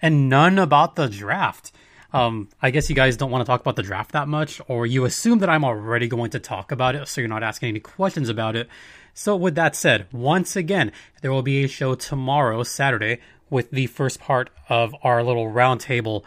and 0.00 0.28
none 0.28 0.58
about 0.58 0.96
the 0.96 1.08
draft. 1.08 1.72
Um, 2.10 2.48
I 2.62 2.70
guess 2.70 2.88
you 2.88 2.96
guys 2.96 3.18
don't 3.18 3.30
want 3.30 3.44
to 3.44 3.50
talk 3.50 3.60
about 3.60 3.76
the 3.76 3.82
draft 3.82 4.12
that 4.12 4.28
much, 4.28 4.62
or 4.66 4.86
you 4.86 5.04
assume 5.04 5.40
that 5.40 5.50
I'm 5.50 5.64
already 5.64 6.08
going 6.08 6.30
to 6.30 6.38
talk 6.38 6.72
about 6.72 6.94
it, 6.94 7.06
so 7.06 7.20
you're 7.20 7.28
not 7.28 7.42
asking 7.42 7.68
any 7.68 7.80
questions 7.80 8.30
about 8.30 8.56
it. 8.56 8.66
So, 9.12 9.36
with 9.36 9.54
that 9.56 9.76
said, 9.76 10.06
once 10.10 10.56
again, 10.56 10.90
there 11.20 11.32
will 11.32 11.42
be 11.42 11.64
a 11.64 11.68
show 11.68 11.94
tomorrow, 11.94 12.62
Saturday, 12.62 13.18
with 13.50 13.70
the 13.70 13.86
first 13.86 14.20
part 14.20 14.50
of 14.68 14.94
our 15.02 15.22
little 15.22 15.46
roundtable, 15.46 16.22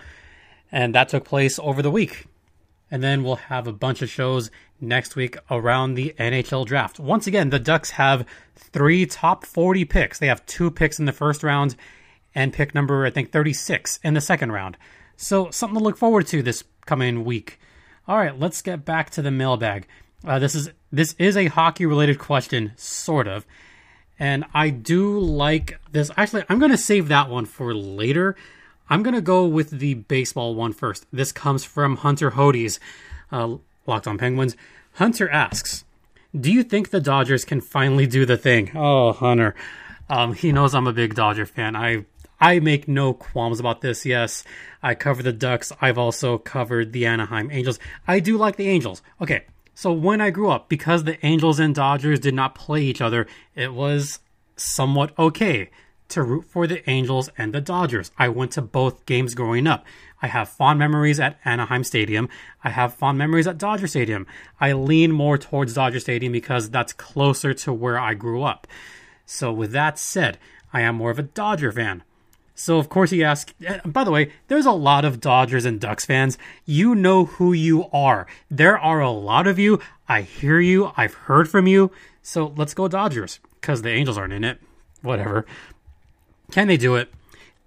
and 0.71 0.95
that 0.95 1.09
took 1.09 1.25
place 1.25 1.59
over 1.59 1.81
the 1.81 1.91
week. 1.91 2.25
And 2.89 3.01
then 3.01 3.23
we'll 3.23 3.37
have 3.37 3.67
a 3.67 3.73
bunch 3.73 4.01
of 4.01 4.09
shows 4.09 4.51
next 4.81 5.15
week 5.15 5.37
around 5.49 5.93
the 5.93 6.13
NHL 6.19 6.65
draft. 6.65 6.99
Once 6.99 7.25
again, 7.25 7.49
the 7.49 7.59
Ducks 7.59 7.91
have 7.91 8.25
three 8.55 9.05
top 9.05 9.45
40 9.45 9.85
picks. 9.85 10.19
They 10.19 10.27
have 10.27 10.45
two 10.45 10.69
picks 10.69 10.99
in 10.99 11.05
the 11.05 11.13
first 11.13 11.43
round 11.43 11.75
and 12.35 12.53
pick 12.53 12.75
number, 12.75 13.05
I 13.05 13.09
think, 13.09 13.31
36 13.31 13.99
in 14.03 14.13
the 14.13 14.21
second 14.21 14.51
round. 14.51 14.77
So 15.15 15.51
something 15.51 15.77
to 15.77 15.83
look 15.83 15.97
forward 15.97 16.27
to 16.27 16.41
this 16.41 16.63
coming 16.85 17.23
week. 17.23 17.59
All 18.07 18.17
right, 18.17 18.37
let's 18.37 18.61
get 18.61 18.83
back 18.83 19.09
to 19.11 19.21
the 19.21 19.31
mailbag. 19.31 19.87
Uh, 20.25 20.39
this 20.39 20.55
is 20.55 20.69
this 20.91 21.15
is 21.17 21.37
a 21.37 21.47
hockey 21.47 21.85
related 21.85 22.19
question, 22.19 22.73
sort 22.75 23.27
of, 23.27 23.45
and 24.21 24.45
I 24.53 24.69
do 24.69 25.19
like 25.19 25.79
this. 25.91 26.11
Actually, 26.15 26.43
I'm 26.47 26.59
going 26.59 26.71
to 26.71 26.77
save 26.77 27.07
that 27.07 27.27
one 27.27 27.45
for 27.45 27.73
later. 27.73 28.35
I'm 28.87 29.01
going 29.01 29.15
to 29.15 29.21
go 29.21 29.47
with 29.47 29.71
the 29.71 29.95
baseball 29.95 30.53
one 30.53 30.73
first. 30.73 31.07
This 31.11 31.31
comes 31.31 31.63
from 31.63 31.97
Hunter 31.97 32.31
Hodes, 32.31 32.77
uh, 33.31 33.55
Locked 33.87 34.05
on 34.05 34.19
Penguins. 34.19 34.55
Hunter 34.93 35.27
asks, 35.27 35.85
"Do 36.39 36.51
you 36.51 36.61
think 36.61 36.91
the 36.91 37.01
Dodgers 37.01 37.43
can 37.43 37.61
finally 37.61 38.05
do 38.05 38.27
the 38.27 38.37
thing?" 38.37 38.71
Oh, 38.75 39.11
Hunter, 39.11 39.55
um, 40.07 40.33
he 40.33 40.51
knows 40.51 40.75
I'm 40.75 40.85
a 40.85 40.93
big 40.93 41.15
Dodger 41.15 41.47
fan. 41.47 41.75
I 41.75 42.05
I 42.39 42.59
make 42.59 42.87
no 42.87 43.13
qualms 43.13 43.59
about 43.59 43.81
this. 43.81 44.05
Yes, 44.05 44.43
I 44.83 44.93
cover 44.93 45.23
the 45.23 45.33
Ducks. 45.33 45.71
I've 45.81 45.97
also 45.97 46.37
covered 46.37 46.93
the 46.93 47.07
Anaheim 47.07 47.49
Angels. 47.49 47.79
I 48.07 48.19
do 48.19 48.37
like 48.37 48.55
the 48.55 48.69
Angels. 48.69 49.01
Okay, 49.19 49.45
so 49.81 49.91
when 49.91 50.21
I 50.21 50.29
grew 50.29 50.51
up, 50.51 50.69
because 50.69 51.05
the 51.05 51.17
Angels 51.25 51.59
and 51.59 51.73
Dodgers 51.73 52.19
did 52.19 52.35
not 52.35 52.53
play 52.53 52.83
each 52.83 53.01
other, 53.01 53.25
it 53.55 53.73
was 53.73 54.19
somewhat 54.55 55.11
okay 55.17 55.71
to 56.09 56.21
root 56.21 56.45
for 56.45 56.67
the 56.67 56.87
Angels 56.87 57.31
and 57.35 57.51
the 57.51 57.61
Dodgers. 57.61 58.11
I 58.15 58.29
went 58.29 58.51
to 58.51 58.61
both 58.61 59.07
games 59.07 59.33
growing 59.33 59.65
up. 59.65 59.83
I 60.21 60.27
have 60.27 60.49
fond 60.49 60.77
memories 60.77 61.19
at 61.19 61.39
Anaheim 61.43 61.83
Stadium. 61.83 62.29
I 62.63 62.69
have 62.69 62.93
fond 62.93 63.17
memories 63.17 63.47
at 63.47 63.57
Dodger 63.57 63.87
Stadium. 63.87 64.27
I 64.59 64.73
lean 64.73 65.11
more 65.11 65.39
towards 65.39 65.73
Dodger 65.73 65.99
Stadium 65.99 66.31
because 66.31 66.69
that's 66.69 66.93
closer 66.93 67.51
to 67.55 67.73
where 67.73 67.97
I 67.97 68.13
grew 68.13 68.43
up. 68.43 68.67
So, 69.25 69.51
with 69.51 69.71
that 69.71 69.97
said, 69.97 70.37
I 70.71 70.81
am 70.81 70.97
more 70.97 71.09
of 71.09 71.17
a 71.17 71.23
Dodger 71.23 71.71
fan. 71.71 72.03
So 72.61 72.77
of 72.77 72.89
course 72.89 73.09
he 73.09 73.23
asks. 73.23 73.55
By 73.83 74.03
the 74.03 74.11
way, 74.11 74.31
there's 74.47 74.67
a 74.67 74.71
lot 74.71 75.03
of 75.03 75.19
Dodgers 75.19 75.65
and 75.65 75.79
Ducks 75.79 76.05
fans. 76.05 76.37
You 76.63 76.93
know 76.93 77.25
who 77.25 77.53
you 77.53 77.89
are. 77.91 78.27
There 78.51 78.77
are 78.77 78.99
a 78.99 79.09
lot 79.09 79.47
of 79.47 79.57
you. 79.57 79.79
I 80.07 80.21
hear 80.21 80.59
you. 80.59 80.91
I've 80.95 81.15
heard 81.15 81.49
from 81.49 81.65
you. 81.65 81.89
So 82.21 82.53
let's 82.55 82.75
go 82.75 82.87
Dodgers 82.87 83.39
because 83.59 83.81
the 83.81 83.89
Angels 83.89 84.15
aren't 84.15 84.33
in 84.33 84.43
it. 84.43 84.61
Whatever. 85.01 85.47
Can 86.51 86.67
they 86.67 86.77
do 86.77 86.97
it? 86.97 87.11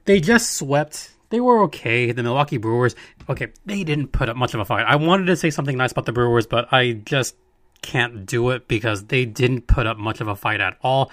They 0.04 0.20
just 0.20 0.52
swept. 0.52 1.10
They 1.30 1.40
were 1.40 1.60
okay. 1.64 2.12
The 2.12 2.22
Milwaukee 2.22 2.58
Brewers. 2.58 2.94
Okay, 3.28 3.48
they 3.66 3.82
didn't 3.82 4.12
put 4.12 4.28
up 4.28 4.36
much 4.36 4.54
of 4.54 4.60
a 4.60 4.64
fight. 4.64 4.86
I 4.86 4.94
wanted 4.94 5.26
to 5.26 5.34
say 5.34 5.50
something 5.50 5.76
nice 5.76 5.90
about 5.90 6.06
the 6.06 6.12
Brewers, 6.12 6.46
but 6.46 6.72
I 6.72 6.92
just 6.92 7.34
can't 7.82 8.26
do 8.26 8.50
it 8.50 8.68
because 8.68 9.06
they 9.06 9.24
didn't 9.24 9.66
put 9.66 9.88
up 9.88 9.96
much 9.96 10.20
of 10.20 10.28
a 10.28 10.36
fight 10.36 10.60
at 10.60 10.76
all. 10.82 11.10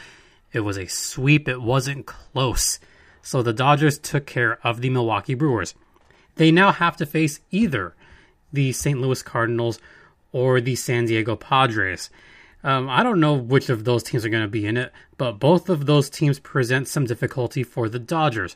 It 0.53 0.59
was 0.59 0.77
a 0.77 0.85
sweep. 0.85 1.47
It 1.47 1.63
wasn't 1.63 2.05
close 2.05 2.77
so 3.21 3.41
the 3.41 3.53
Dodgers 3.53 3.97
took 3.97 4.25
care 4.25 4.59
of 4.63 4.81
the 4.81 4.89
Milwaukee 4.89 5.33
Brewers. 5.33 5.75
They 6.35 6.51
now 6.51 6.71
have 6.71 6.97
to 6.97 7.05
face 7.05 7.39
either 7.51 7.93
the 8.51 8.71
St. 8.71 8.99
Louis 8.99 9.21
Cardinals 9.21 9.79
or 10.31 10.61
the 10.61 10.75
San 10.75 11.05
Diego 11.05 11.35
Padres. 11.35 12.09
Um, 12.63 12.89
I 12.89 13.03
don't 13.03 13.19
know 13.19 13.33
which 13.33 13.69
of 13.69 13.85
those 13.85 14.03
teams 14.03 14.23
are 14.23 14.29
going 14.29 14.43
to 14.43 14.47
be 14.47 14.65
in 14.65 14.77
it, 14.77 14.91
but 15.17 15.33
both 15.33 15.69
of 15.69 15.85
those 15.85 16.09
teams 16.09 16.39
present 16.39 16.87
some 16.87 17.05
difficulty 17.05 17.63
for 17.63 17.89
the 17.89 17.99
Dodgers. 17.99 18.55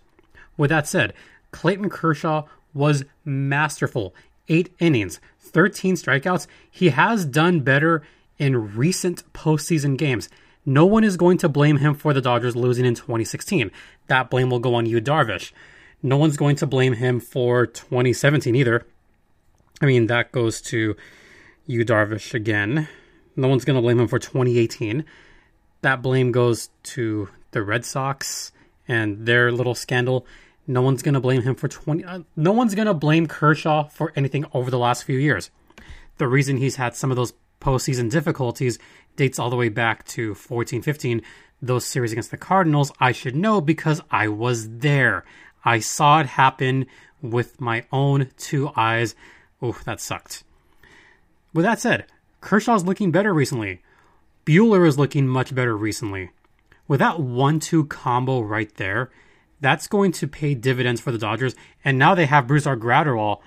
With 0.57 0.69
that 0.69 0.87
said, 0.87 1.13
Clayton 1.51 1.89
Kershaw 1.89 2.45
was 2.73 3.05
masterful. 3.23 4.13
Eight 4.47 4.73
innings, 4.79 5.19
13 5.39 5.95
strikeouts. 5.95 6.47
He 6.69 6.89
has 6.89 7.25
done 7.25 7.61
better 7.61 8.03
in 8.37 8.75
recent 8.75 9.23
postseason 9.33 9.97
games. 9.97 10.29
No 10.65 10.85
one 10.85 11.03
is 11.03 11.17
going 11.17 11.37
to 11.39 11.49
blame 11.49 11.77
him 11.77 11.93
for 11.93 12.13
the 12.13 12.21
Dodgers 12.21 12.55
losing 12.55 12.85
in 12.85 12.95
2016. 12.95 13.71
That 14.07 14.29
blame 14.29 14.49
will 14.49 14.59
go 14.59 14.75
on 14.75 14.85
Yu 14.85 14.99
Darvish. 14.99 15.51
No 16.01 16.17
one's 16.17 16.37
going 16.37 16.55
to 16.57 16.67
blame 16.67 16.93
him 16.93 17.19
for 17.19 17.65
2017 17.65 18.55
either. 18.55 18.85
I 19.81 19.85
mean, 19.85 20.07
that 20.07 20.31
goes 20.31 20.61
to 20.61 20.95
Yu 21.67 21.85
Darvish 21.85 22.33
again. 22.33 22.87
No 23.35 23.47
one's 23.47 23.65
going 23.65 23.75
to 23.75 23.81
blame 23.81 23.99
him 23.99 24.07
for 24.07 24.19
2018. 24.19 25.05
That 25.81 26.01
blame 26.01 26.31
goes 26.31 26.69
to 26.83 27.29
the 27.51 27.61
Red 27.61 27.85
Sox 27.85 28.51
and 28.87 29.25
their 29.25 29.51
little 29.51 29.75
scandal. 29.75 30.25
No 30.67 30.81
one's 30.81 31.03
going 31.03 31.13
to 31.13 31.19
blame 31.19 31.43
him 31.43 31.55
for 31.55 31.67
20. 31.67 32.03
Uh, 32.03 32.19
no 32.35 32.51
one's 32.51 32.73
going 32.73 32.87
to 32.87 32.93
blame 32.93 33.27
Kershaw 33.27 33.83
for 33.83 34.11
anything 34.15 34.45
over 34.53 34.71
the 34.71 34.79
last 34.79 35.03
few 35.03 35.17
years. 35.17 35.51
The 36.17 36.27
reason 36.27 36.57
he's 36.57 36.77
had 36.77 36.95
some 36.95 37.11
of 37.11 37.17
those 37.17 37.33
postseason 37.61 38.09
difficulties 38.09 38.79
dates 39.15 39.39
all 39.39 39.49
the 39.49 39.55
way 39.55 39.69
back 39.69 40.05
to 40.07 40.35
14 40.35 40.81
15. 40.81 41.21
Those 41.61 41.85
series 41.85 42.11
against 42.11 42.31
the 42.31 42.37
Cardinals, 42.37 42.91
I 42.99 43.11
should 43.11 43.35
know 43.35 43.61
because 43.61 44.01
I 44.11 44.27
was 44.27 44.69
there. 44.69 45.23
I 45.63 45.79
saw 45.79 46.19
it 46.19 46.27
happen 46.27 46.85
with 47.21 47.59
my 47.59 47.85
own 47.91 48.29
two 48.37 48.71
eyes. 48.75 49.15
Oh, 49.61 49.77
that 49.85 49.99
sucked. 49.99 50.43
With 51.53 51.65
that 51.65 51.79
said, 51.79 52.05
Kershaw's 52.41 52.83
looking 52.83 53.11
better 53.11 53.33
recently. 53.33 53.81
Buehler 54.45 54.87
is 54.87 54.99
looking 54.99 55.27
much 55.27 55.55
better 55.55 55.75
recently. 55.75 56.29
With 56.87 56.99
that 56.99 57.19
1 57.19 57.59
2 57.59 57.85
combo 57.85 58.41
right 58.41 58.73
there, 58.75 59.09
that's 59.59 59.87
going 59.87 60.11
to 60.11 60.27
pay 60.27 60.53
dividends 60.53 61.01
for 61.01 61.11
the 61.11 61.17
Dodgers. 61.17 61.55
And 61.83 61.97
now 61.97 62.13
they 62.13 62.27
have 62.27 62.45
Brusdar 62.45 62.77
Graterol 62.77 63.39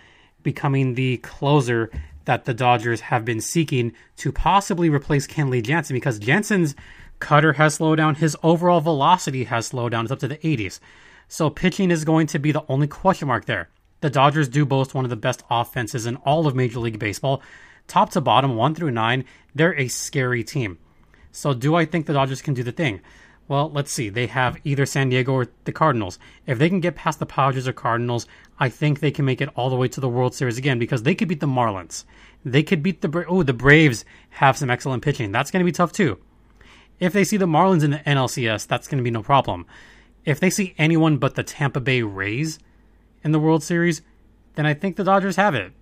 becoming 0.42 0.94
the 0.94 1.18
closer 1.18 1.90
that 2.28 2.44
the 2.44 2.52
Dodgers 2.52 3.00
have 3.00 3.25
been 3.25 3.40
seeking 3.40 3.94
to 4.18 4.30
possibly 4.30 4.90
replace 4.90 5.26
Kenley 5.26 5.62
Jansen 5.62 5.94
because 5.94 6.18
Jansen's 6.18 6.75
cutter 7.20 7.54
has 7.54 7.76
slowed 7.76 7.97
down. 7.97 8.16
His 8.16 8.37
overall 8.42 8.82
velocity 8.82 9.44
has 9.44 9.68
slowed 9.68 9.92
down. 9.92 10.04
It's 10.04 10.12
up 10.12 10.18
to 10.18 10.28
the 10.28 10.37
80s. 10.37 10.78
So 11.26 11.49
pitching 11.49 11.90
is 11.90 12.04
going 12.04 12.26
to 12.26 12.38
be 12.38 12.52
the 12.52 12.66
only 12.68 12.87
question 12.87 13.28
mark 13.28 13.47
there. 13.47 13.70
The 14.02 14.11
Dodgers 14.11 14.50
do 14.50 14.66
boast 14.66 14.92
one 14.92 15.06
of 15.06 15.11
the 15.11 15.16
best 15.16 15.42
offenses 15.49 16.04
in 16.04 16.16
all 16.16 16.47
of 16.47 16.54
Major 16.54 16.80
League 16.80 16.99
Baseball. 16.99 17.42
Top 17.87 18.11
to 18.11 18.20
bottom, 18.20 18.56
one 18.56 18.75
through 18.75 18.90
nine, 18.90 19.25
they're 19.54 19.75
a 19.80 19.88
scary 19.88 20.44
team. 20.44 20.76
So 21.32 21.54
do 21.54 21.76
I 21.76 21.87
think 21.87 22.04
the 22.04 22.12
Dodgers 22.12 22.42
can 22.42 22.52
do 22.52 22.62
the 22.62 22.73
thing? 22.73 23.00
Well, 23.48 23.70
let's 23.70 23.90
see. 23.90 24.10
They 24.10 24.26
have 24.26 24.58
either 24.62 24.84
San 24.84 25.08
Diego 25.08 25.32
or 25.32 25.48
the 25.64 25.72
Cardinals. 25.72 26.18
If 26.46 26.58
they 26.58 26.68
can 26.68 26.80
get 26.80 26.94
past 26.94 27.18
the 27.18 27.26
Padres 27.26 27.66
or 27.66 27.72
Cardinals, 27.72 28.26
I 28.60 28.68
think 28.68 29.00
they 29.00 29.10
can 29.10 29.24
make 29.24 29.40
it 29.40 29.48
all 29.56 29.70
the 29.70 29.76
way 29.76 29.88
to 29.88 30.00
the 30.00 30.08
World 30.08 30.34
Series 30.34 30.58
again 30.58 30.78
because 30.78 31.02
they 31.02 31.14
could 31.14 31.28
beat 31.28 31.40
the 31.40 31.46
Marlins. 31.46 32.04
They 32.44 32.62
could 32.62 32.82
beat 32.82 33.00
the 33.00 33.08
Bra- 33.08 33.24
oh 33.26 33.42
the 33.42 33.54
Braves 33.54 34.04
have 34.30 34.58
some 34.58 34.70
excellent 34.70 35.02
pitching. 35.02 35.32
That's 35.32 35.50
going 35.50 35.60
to 35.60 35.68
be 35.68 35.72
tough 35.72 35.92
too. 35.92 36.18
If 37.00 37.12
they 37.14 37.24
see 37.24 37.38
the 37.38 37.46
Marlins 37.46 37.84
in 37.84 37.92
the 37.92 37.98
NLCS, 37.98 38.66
that's 38.66 38.86
going 38.86 38.98
to 38.98 39.04
be 39.04 39.10
no 39.10 39.22
problem. 39.22 39.66
If 40.24 40.40
they 40.40 40.50
see 40.50 40.74
anyone 40.76 41.16
but 41.16 41.34
the 41.34 41.42
Tampa 41.42 41.80
Bay 41.80 42.02
Rays 42.02 42.58
in 43.24 43.32
the 43.32 43.40
World 43.40 43.62
Series, 43.62 44.02
then 44.56 44.66
I 44.66 44.74
think 44.74 44.96
the 44.96 45.04
Dodgers 45.04 45.36
have 45.36 45.54
it. 45.54 45.72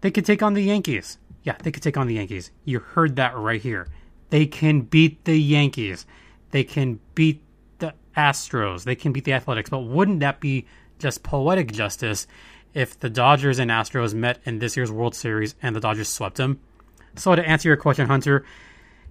They 0.00 0.10
could 0.10 0.24
take 0.24 0.42
on 0.42 0.54
the 0.54 0.62
Yankees. 0.62 1.18
Yeah, 1.42 1.56
they 1.62 1.72
could 1.72 1.82
take 1.82 1.96
on 1.96 2.06
the 2.06 2.14
Yankees. 2.14 2.50
You 2.64 2.78
heard 2.78 3.16
that 3.16 3.36
right 3.36 3.60
here. 3.60 3.88
They 4.28 4.46
can 4.46 4.82
beat 4.82 5.24
the 5.24 5.36
Yankees. 5.40 6.06
They 6.50 6.64
can 6.64 7.00
beat 7.14 7.42
the 7.78 7.94
Astros. 8.16 8.84
They 8.84 8.94
can 8.94 9.12
beat 9.12 9.24
the 9.24 9.32
Athletics. 9.32 9.70
But 9.70 9.80
wouldn't 9.80 10.20
that 10.20 10.40
be 10.40 10.66
just 10.98 11.22
poetic 11.22 11.72
justice 11.72 12.26
if 12.74 12.98
the 12.98 13.10
Dodgers 13.10 13.58
and 13.58 13.70
Astros 13.70 14.14
met 14.14 14.38
in 14.44 14.58
this 14.58 14.76
year's 14.76 14.92
World 14.92 15.14
Series 15.14 15.54
and 15.62 15.74
the 15.74 15.80
Dodgers 15.80 16.08
swept 16.08 16.36
them? 16.36 16.60
So, 17.16 17.34
to 17.34 17.46
answer 17.46 17.68
your 17.68 17.76
question, 17.76 18.06
Hunter, 18.06 18.44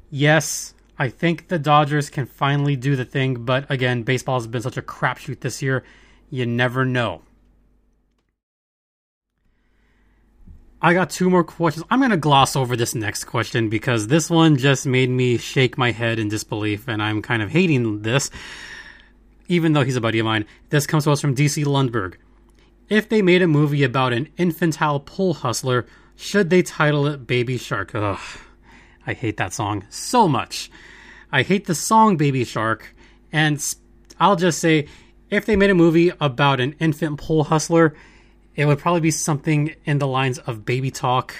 yes, 0.09 0.73
I 0.97 1.09
think 1.09 1.47
the 1.47 1.59
Dodgers 1.59 2.09
can 2.09 2.25
finally 2.25 2.75
do 2.75 2.95
the 2.95 3.05
thing. 3.05 3.45
But 3.45 3.69
again, 3.69 4.03
baseball 4.03 4.39
has 4.39 4.47
been 4.47 4.61
such 4.61 4.77
a 4.77 4.81
crapshoot 4.81 5.41
this 5.41 5.61
year. 5.61 5.83
You 6.29 6.45
never 6.45 6.85
know. 6.85 7.21
I 10.81 10.93
got 10.93 11.09
two 11.09 11.29
more 11.29 11.43
questions. 11.43 11.85
I'm 11.89 11.99
going 11.99 12.11
to 12.11 12.17
gloss 12.17 12.55
over 12.55 12.77
this 12.77 12.95
next 12.95 13.25
question 13.25 13.67
because 13.67 14.07
this 14.07 14.29
one 14.29 14.55
just 14.55 14.85
made 14.85 15.09
me 15.09 15.37
shake 15.37 15.77
my 15.77 15.91
head 15.91 16.19
in 16.19 16.29
disbelief, 16.29 16.87
and 16.87 17.03
I'm 17.03 17.21
kind 17.21 17.41
of 17.41 17.49
hating 17.49 18.01
this, 18.01 18.31
even 19.49 19.73
though 19.73 19.83
he's 19.83 19.97
a 19.97 20.01
buddy 20.01 20.19
of 20.19 20.25
mine. 20.25 20.45
This 20.69 20.87
comes 20.87 21.03
to 21.03 21.11
us 21.11 21.19
from 21.19 21.35
DC 21.35 21.65
Lundberg. 21.65 22.15
If 22.87 23.09
they 23.09 23.21
made 23.21 23.41
a 23.41 23.47
movie 23.47 23.83
about 23.83 24.13
an 24.13 24.29
infantile 24.37 25.01
pull 25.01 25.33
hustler, 25.33 25.85
should 26.15 26.49
they 26.49 26.61
title 26.61 27.07
it 27.07 27.27
Baby 27.27 27.57
Shark? 27.57 27.93
Ugh, 27.93 28.19
I 29.05 29.13
hate 29.13 29.35
that 29.35 29.53
song 29.53 29.85
so 29.89 30.29
much. 30.29 30.71
I 31.29 31.43
hate 31.43 31.65
the 31.65 31.75
song 31.75 32.15
Baby 32.15 32.45
Shark, 32.45 32.95
and 33.33 33.61
I'll 34.17 34.37
just 34.37 34.59
say 34.59 34.87
if 35.29 35.45
they 35.45 35.57
made 35.57 35.69
a 35.69 35.75
movie 35.75 36.13
about 36.21 36.61
an 36.61 36.75
infant 36.79 37.19
pull 37.19 37.43
hustler, 37.43 37.95
it 38.59 38.65
would 38.65 38.77
probably 38.77 38.99
be 38.99 39.09
something 39.09 39.73
in 39.85 39.99
the 39.99 40.07
lines 40.07 40.37
of 40.37 40.65
Baby 40.65 40.91
Talk 40.91 41.33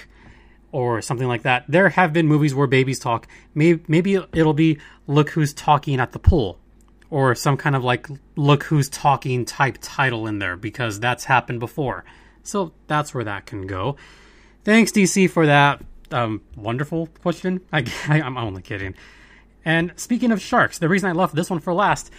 or 0.72 1.02
something 1.02 1.28
like 1.28 1.42
that. 1.42 1.66
There 1.68 1.90
have 1.90 2.14
been 2.14 2.26
movies 2.26 2.54
where 2.54 2.66
babies 2.66 2.98
talk. 2.98 3.28
Maybe, 3.54 3.84
maybe 3.88 4.14
it'll 4.14 4.54
be 4.54 4.78
Look 5.06 5.28
Who's 5.28 5.52
Talking 5.52 6.00
at 6.00 6.12
the 6.12 6.18
Pool 6.18 6.58
or 7.10 7.34
some 7.34 7.58
kind 7.58 7.76
of 7.76 7.84
like 7.84 8.08
Look 8.36 8.62
Who's 8.64 8.88
Talking 8.88 9.44
type 9.44 9.76
title 9.82 10.26
in 10.26 10.38
there 10.38 10.56
because 10.56 10.98
that's 10.98 11.24
happened 11.24 11.60
before. 11.60 12.06
So 12.42 12.72
that's 12.86 13.12
where 13.12 13.24
that 13.24 13.44
can 13.44 13.66
go. 13.66 13.96
Thanks, 14.64 14.90
DC, 14.90 15.28
for 15.28 15.44
that 15.44 15.84
um, 16.10 16.40
wonderful 16.56 17.08
question. 17.20 17.60
I, 17.70 17.84
I, 18.08 18.22
I'm 18.22 18.38
only 18.38 18.62
kidding. 18.62 18.94
And 19.62 19.92
speaking 19.96 20.32
of 20.32 20.40
sharks, 20.40 20.78
the 20.78 20.88
reason 20.88 21.10
I 21.10 21.12
left 21.12 21.34
this 21.34 21.50
one 21.50 21.60
for 21.60 21.74
last 21.74 22.10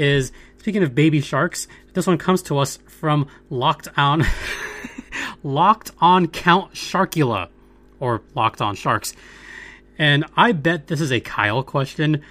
is 0.00 0.32
speaking 0.58 0.82
of 0.82 0.94
baby 0.94 1.20
sharks, 1.20 1.68
this 1.92 2.06
one 2.06 2.18
comes 2.18 2.42
to 2.42 2.58
us 2.58 2.78
from 2.86 3.28
Locked 3.50 3.88
On 3.96 4.24
Locked 5.42 5.92
On 6.00 6.26
Count 6.26 6.72
Sharkula 6.74 7.48
or 7.98 8.22
Locked 8.34 8.60
On 8.60 8.74
Sharks. 8.74 9.14
And 9.98 10.24
I 10.36 10.52
bet 10.52 10.86
this 10.86 11.00
is 11.00 11.12
a 11.12 11.20
Kyle 11.20 11.62
question. 11.62 12.22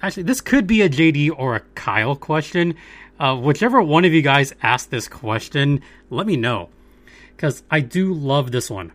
Actually, 0.00 0.22
this 0.24 0.40
could 0.40 0.66
be 0.66 0.82
a 0.82 0.88
JD 0.88 1.32
or 1.36 1.56
a 1.56 1.60
Kyle 1.74 2.14
question. 2.14 2.76
Uh, 3.18 3.36
whichever 3.36 3.82
one 3.82 4.04
of 4.04 4.12
you 4.12 4.22
guys 4.22 4.54
asked 4.62 4.90
this 4.90 5.08
question, 5.08 5.82
let 6.10 6.26
me 6.26 6.36
know. 6.36 6.68
Because 7.34 7.64
I 7.70 7.80
do 7.80 8.14
love 8.14 8.52
this 8.52 8.70
one. 8.70 8.92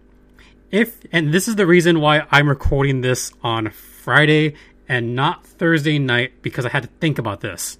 If 0.72 1.06
and 1.12 1.34
this 1.34 1.48
is 1.48 1.56
the 1.56 1.68
reason 1.68 2.00
why 2.00 2.26
I'm 2.32 2.50
recording 2.50 3.02
this 3.02 3.32
on 3.44 3.70
Friday 3.70 4.56
and 4.88 5.16
not 5.16 5.46
Thursday 5.46 6.00
night 6.00 6.42
because 6.42 6.66
I 6.66 6.70
had 6.70 6.84
to 6.84 6.90
think 7.00 7.20
about 7.20 7.42
this. 7.42 7.78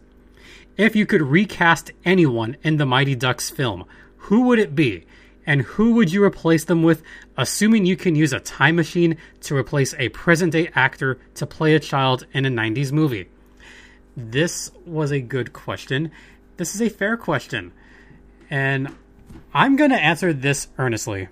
If 0.76 0.96
you 0.96 1.06
could 1.06 1.22
recast 1.22 1.92
anyone 2.04 2.58
in 2.64 2.78
the 2.78 2.86
Mighty 2.86 3.14
Ducks 3.14 3.52
film, 3.52 3.86
who 4.18 4.42
would 4.44 4.58
it 4.58 4.74
be? 4.74 5.06
And 5.46 5.62
who 5.62 5.94
would 5.94 6.12
you 6.12 6.24
replace 6.24 6.66
them 6.66 6.82
with, 6.82 7.04
assuming 7.38 7.86
you 7.86 7.96
can 7.96 8.16
use 8.16 8.34
a 8.34 8.40
time 8.40 8.78
machine 8.78 9.18
to 9.42 9.56
replace 9.56 9.94
a 10.00 10.10
present 10.10 10.54
day 10.54 10.72
actor 10.74 11.20
to 11.36 11.46
play 11.46 11.76
a 11.76 11.80
child 11.80 12.26
in 12.34 12.46
a 12.46 12.50
90s 12.50 12.92
movie? 12.92 13.30
This 14.18 14.72
was 14.86 15.12
a 15.12 15.20
good 15.20 15.54
question. 15.54 16.12
This 16.58 16.74
is 16.74 16.82
a 16.82 16.90
fair 16.90 17.18
question. 17.18 17.72
And 18.50 18.96
I'm 19.54 19.76
going 19.76 19.92
to 19.92 20.02
answer 20.02 20.34
this 20.34 20.70
earnestly. 20.80 21.28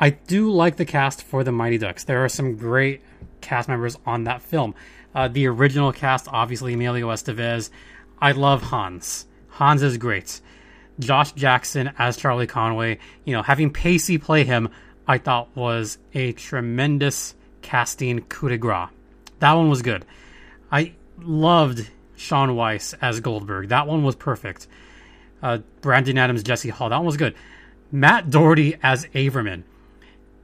I 0.00 0.10
do 0.10 0.50
like 0.50 0.76
the 0.76 0.84
cast 0.86 1.22
for 1.22 1.44
the 1.44 1.52
Mighty 1.52 1.76
Ducks. 1.76 2.04
There 2.04 2.24
are 2.24 2.30
some 2.30 2.56
great 2.56 3.02
cast 3.42 3.68
members 3.68 3.98
on 4.06 4.24
that 4.24 4.40
film. 4.40 4.74
Uh, 5.14 5.28
the 5.28 5.46
original 5.46 5.92
cast, 5.92 6.28
obviously, 6.28 6.72
Emilio 6.72 7.08
Estevez, 7.08 7.68
I 8.22 8.30
love 8.30 8.62
Hans. 8.62 9.26
Hans 9.48 9.82
is 9.82 9.98
great. 9.98 10.40
Josh 11.00 11.32
Jackson 11.32 11.92
as 11.98 12.16
Charlie 12.16 12.46
Conway, 12.46 13.00
you 13.24 13.34
know, 13.34 13.42
having 13.42 13.72
Pacey 13.72 14.16
play 14.16 14.44
him, 14.44 14.68
I 15.08 15.18
thought 15.18 15.48
was 15.56 15.98
a 16.14 16.30
tremendous 16.30 17.34
casting 17.62 18.20
coup 18.20 18.48
de 18.48 18.58
grace. 18.58 18.90
That 19.40 19.54
one 19.54 19.68
was 19.68 19.82
good. 19.82 20.04
I 20.70 20.92
loved 21.18 21.90
Shaun 22.14 22.54
Weiss 22.54 22.94
as 23.02 23.18
Goldberg. 23.18 23.70
That 23.70 23.88
one 23.88 24.04
was 24.04 24.14
perfect. 24.14 24.68
Uh, 25.42 25.58
Brandon 25.80 26.16
Adams, 26.16 26.44
Jesse 26.44 26.68
Hall. 26.68 26.90
That 26.90 26.98
one 26.98 27.06
was 27.06 27.16
good. 27.16 27.34
Matt 27.90 28.30
Doherty 28.30 28.76
as 28.84 29.06
Averman. 29.06 29.64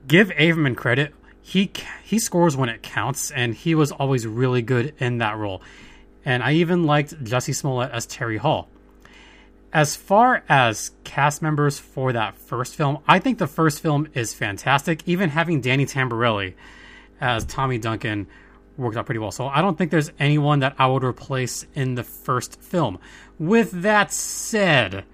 Give 0.08 0.30
Averman 0.30 0.76
credit. 0.76 1.14
He 1.40 1.70
he 2.02 2.18
scores 2.18 2.56
when 2.56 2.68
it 2.68 2.82
counts, 2.82 3.30
and 3.30 3.54
he 3.54 3.76
was 3.76 3.92
always 3.92 4.26
really 4.26 4.62
good 4.62 4.94
in 4.98 5.18
that 5.18 5.36
role 5.36 5.62
and 6.28 6.42
I 6.42 6.52
even 6.52 6.84
liked 6.84 7.24
Jussie 7.24 7.54
Smollett 7.54 7.90
as 7.90 8.04
Terry 8.04 8.36
Hall. 8.36 8.68
As 9.72 9.96
far 9.96 10.44
as 10.46 10.90
cast 11.02 11.40
members 11.40 11.78
for 11.78 12.12
that 12.12 12.36
first 12.36 12.76
film, 12.76 12.98
I 13.08 13.18
think 13.18 13.38
the 13.38 13.46
first 13.46 13.80
film 13.80 14.08
is 14.12 14.34
fantastic. 14.34 15.00
Even 15.06 15.30
having 15.30 15.62
Danny 15.62 15.86
Tamborelli 15.86 16.52
as 17.18 17.46
Tommy 17.46 17.78
Duncan 17.78 18.26
worked 18.76 18.98
out 18.98 19.06
pretty 19.06 19.20
well. 19.20 19.30
So 19.30 19.46
I 19.46 19.62
don't 19.62 19.78
think 19.78 19.90
there's 19.90 20.12
anyone 20.18 20.58
that 20.58 20.74
I 20.78 20.86
would 20.86 21.02
replace 21.02 21.64
in 21.74 21.94
the 21.94 22.04
first 22.04 22.60
film. 22.60 22.98
With 23.38 23.70
that 23.82 24.12
said, 24.12 25.04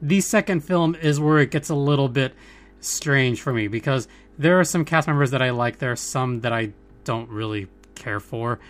the 0.00 0.22
second 0.22 0.64
film 0.64 0.94
is 0.94 1.20
where 1.20 1.40
it 1.40 1.50
gets 1.50 1.68
a 1.68 1.74
little 1.74 2.08
bit 2.08 2.32
strange 2.80 3.42
for 3.42 3.52
me 3.52 3.68
because 3.68 4.08
there 4.38 4.58
are 4.58 4.64
some 4.64 4.86
cast 4.86 5.08
members 5.08 5.30
that 5.32 5.42
I 5.42 5.50
like, 5.50 5.76
there 5.76 5.92
are 5.92 5.96
some 5.96 6.40
that 6.40 6.54
I 6.54 6.72
don't 7.04 7.28
really 7.28 7.66
care 7.94 8.20
for. 8.20 8.60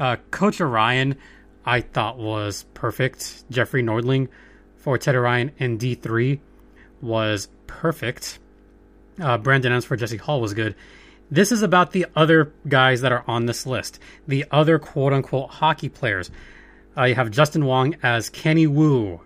Uh, 0.00 0.16
Coach 0.30 0.60
Orion, 0.60 1.16
I 1.64 1.82
thought 1.82 2.18
was 2.18 2.64
perfect. 2.74 3.44
Jeffrey 3.50 3.82
Nordling 3.82 4.28
for 4.76 4.96
Ted 4.96 5.14
Orion 5.14 5.52
in 5.58 5.78
D3 5.78 6.40
was 7.02 7.48
perfect. 7.66 8.38
Uh, 9.20 9.36
Brandon 9.36 9.72
Adams 9.72 9.84
for 9.84 9.96
Jesse 9.96 10.16
Hall 10.16 10.40
was 10.40 10.54
good. 10.54 10.74
This 11.30 11.52
is 11.52 11.62
about 11.62 11.92
the 11.92 12.06
other 12.16 12.52
guys 12.66 13.02
that 13.02 13.12
are 13.12 13.24
on 13.28 13.46
this 13.46 13.66
list, 13.66 14.00
the 14.26 14.46
other 14.50 14.78
quote 14.78 15.12
unquote 15.12 15.50
hockey 15.50 15.88
players. 15.88 16.30
Uh, 16.96 17.04
you 17.04 17.14
have 17.14 17.30
Justin 17.30 17.66
Wong 17.66 17.94
as 18.02 18.30
Kenny 18.30 18.66
Wu, 18.66 19.20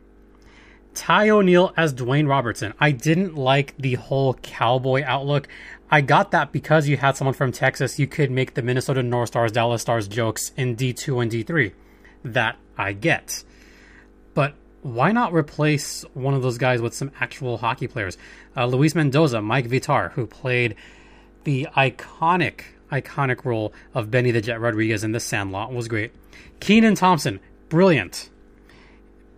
Ty 0.94 1.30
O'Neal 1.30 1.72
as 1.76 1.94
Dwayne 1.94 2.28
Robertson. 2.28 2.74
I 2.78 2.90
didn't 2.90 3.36
like 3.36 3.74
the 3.78 3.94
whole 3.94 4.34
cowboy 4.34 5.02
outlook. 5.04 5.48
I 5.90 6.00
got 6.00 6.30
that 6.30 6.50
because 6.50 6.88
you 6.88 6.96
had 6.96 7.16
someone 7.16 7.34
from 7.34 7.52
Texas, 7.52 7.98
you 7.98 8.06
could 8.06 8.30
make 8.30 8.54
the 8.54 8.62
Minnesota 8.62 9.02
North 9.02 9.28
Stars, 9.28 9.52
Dallas 9.52 9.82
Stars 9.82 10.08
jokes 10.08 10.52
in 10.56 10.76
D2 10.76 11.22
and 11.22 11.30
D3. 11.30 11.72
That 12.24 12.56
I 12.76 12.92
get. 12.92 13.44
But 14.32 14.54
why 14.82 15.12
not 15.12 15.32
replace 15.32 16.04
one 16.14 16.34
of 16.34 16.42
those 16.42 16.58
guys 16.58 16.80
with 16.80 16.94
some 16.94 17.12
actual 17.20 17.58
hockey 17.58 17.86
players? 17.86 18.16
Uh, 18.56 18.66
Luis 18.66 18.94
Mendoza, 18.94 19.40
Mike 19.42 19.68
Vitar, 19.68 20.12
who 20.12 20.26
played 20.26 20.74
the 21.44 21.68
iconic, 21.76 22.62
iconic 22.90 23.44
role 23.44 23.72
of 23.92 24.10
Benny 24.10 24.30
the 24.30 24.40
Jet 24.40 24.60
Rodriguez 24.60 25.04
in 25.04 25.12
The 25.12 25.20
Sandlot, 25.20 25.72
was 25.72 25.86
great. 25.86 26.12
Kenan 26.60 26.94
Thompson, 26.94 27.40
brilliant. 27.68 28.30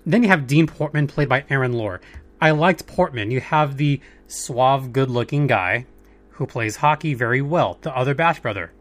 Then 0.05 0.23
you 0.23 0.29
have 0.29 0.47
Dean 0.47 0.69
Portman, 0.69 1.09
played 1.09 1.29
by 1.29 1.45
Aaron 1.51 1.73
Lohr. 1.73 2.01
I 2.41 2.53
liked 2.53 2.87
Portman. 2.87 3.33
You 3.33 3.41
have 3.41 3.77
the 3.77 4.01
suave, 4.29 4.93
good 4.93 5.11
looking 5.11 5.49
guy 5.49 5.87
who 6.37 6.47
plays 6.47 6.77
hockey 6.77 7.15
very 7.15 7.41
well, 7.41 7.79
the 7.83 7.95
other 7.97 8.15
Bash 8.15 8.41
brother. 8.41 8.73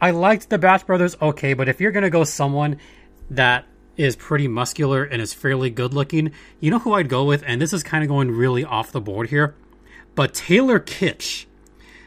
I 0.00 0.10
liked 0.10 0.50
the 0.50 0.58
Bash 0.58 0.82
brothers 0.82 1.16
okay, 1.20 1.54
but 1.54 1.68
if 1.68 1.80
you're 1.80 1.92
going 1.92 2.04
to 2.04 2.10
go 2.10 2.24
someone 2.24 2.78
that 3.30 3.66
is 3.96 4.16
pretty 4.16 4.48
muscular 4.48 5.04
and 5.04 5.22
is 5.22 5.32
fairly 5.32 5.70
good 5.70 5.94
looking, 5.94 6.32
you 6.60 6.70
know 6.70 6.78
who 6.78 6.94
I'd 6.94 7.08
go 7.08 7.24
with? 7.24 7.42
And 7.46 7.60
this 7.60 7.72
is 7.72 7.82
kind 7.82 8.02
of 8.02 8.08
going 8.08 8.30
really 8.30 8.64
off 8.64 8.92
the 8.92 9.00
board 9.00 9.28
here, 9.28 9.54
but 10.14 10.34
Taylor 10.34 10.80
Kitsch. 10.80 11.46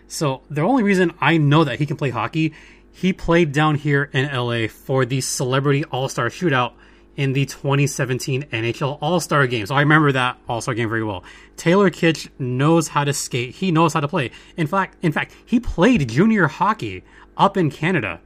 So 0.08 0.42
the 0.50 0.62
only 0.62 0.84
reason 0.84 1.14
I 1.22 1.38
know 1.38 1.64
that 1.64 1.80
he 1.80 1.86
can 1.86 1.98
play 1.98 2.10
hockey, 2.10 2.54
he 2.92 3.14
played 3.14 3.52
down 3.52 3.76
here 3.76 4.10
in 4.12 4.26
LA 4.26 4.68
for 4.68 5.06
the 5.06 5.22
Celebrity 5.22 5.84
All 5.86 6.10
Star 6.10 6.30
Shootout 6.30 6.74
in 7.18 7.34
the 7.34 7.46
2017 7.46 8.44
NHL 8.44 9.00
All 9.02 9.20
Star 9.20 9.46
game. 9.48 9.66
So 9.66 9.76
I 9.76 9.82
remember 9.82 10.12
that 10.14 10.38
All 10.48 10.62
Star 10.62 10.74
game 10.74 10.88
very 10.88 11.04
well. 11.04 11.24
Taylor 11.58 11.90
Kitsch 11.90 12.30
knows 12.40 12.88
how 12.88 13.04
to 13.04 13.12
skate. 13.12 13.56
He 13.56 13.72
knows 13.72 13.94
how 13.94 14.00
to 14.00 14.08
play. 14.08 14.32
In 14.56 14.68
fact, 14.68 14.98
in 15.02 15.12
fact, 15.12 15.34
he 15.46 15.60
played 15.60 16.08
junior 16.08 16.48
hockey 16.48 17.04
up 17.36 17.58
in 17.58 17.70
Canada. 17.70 18.22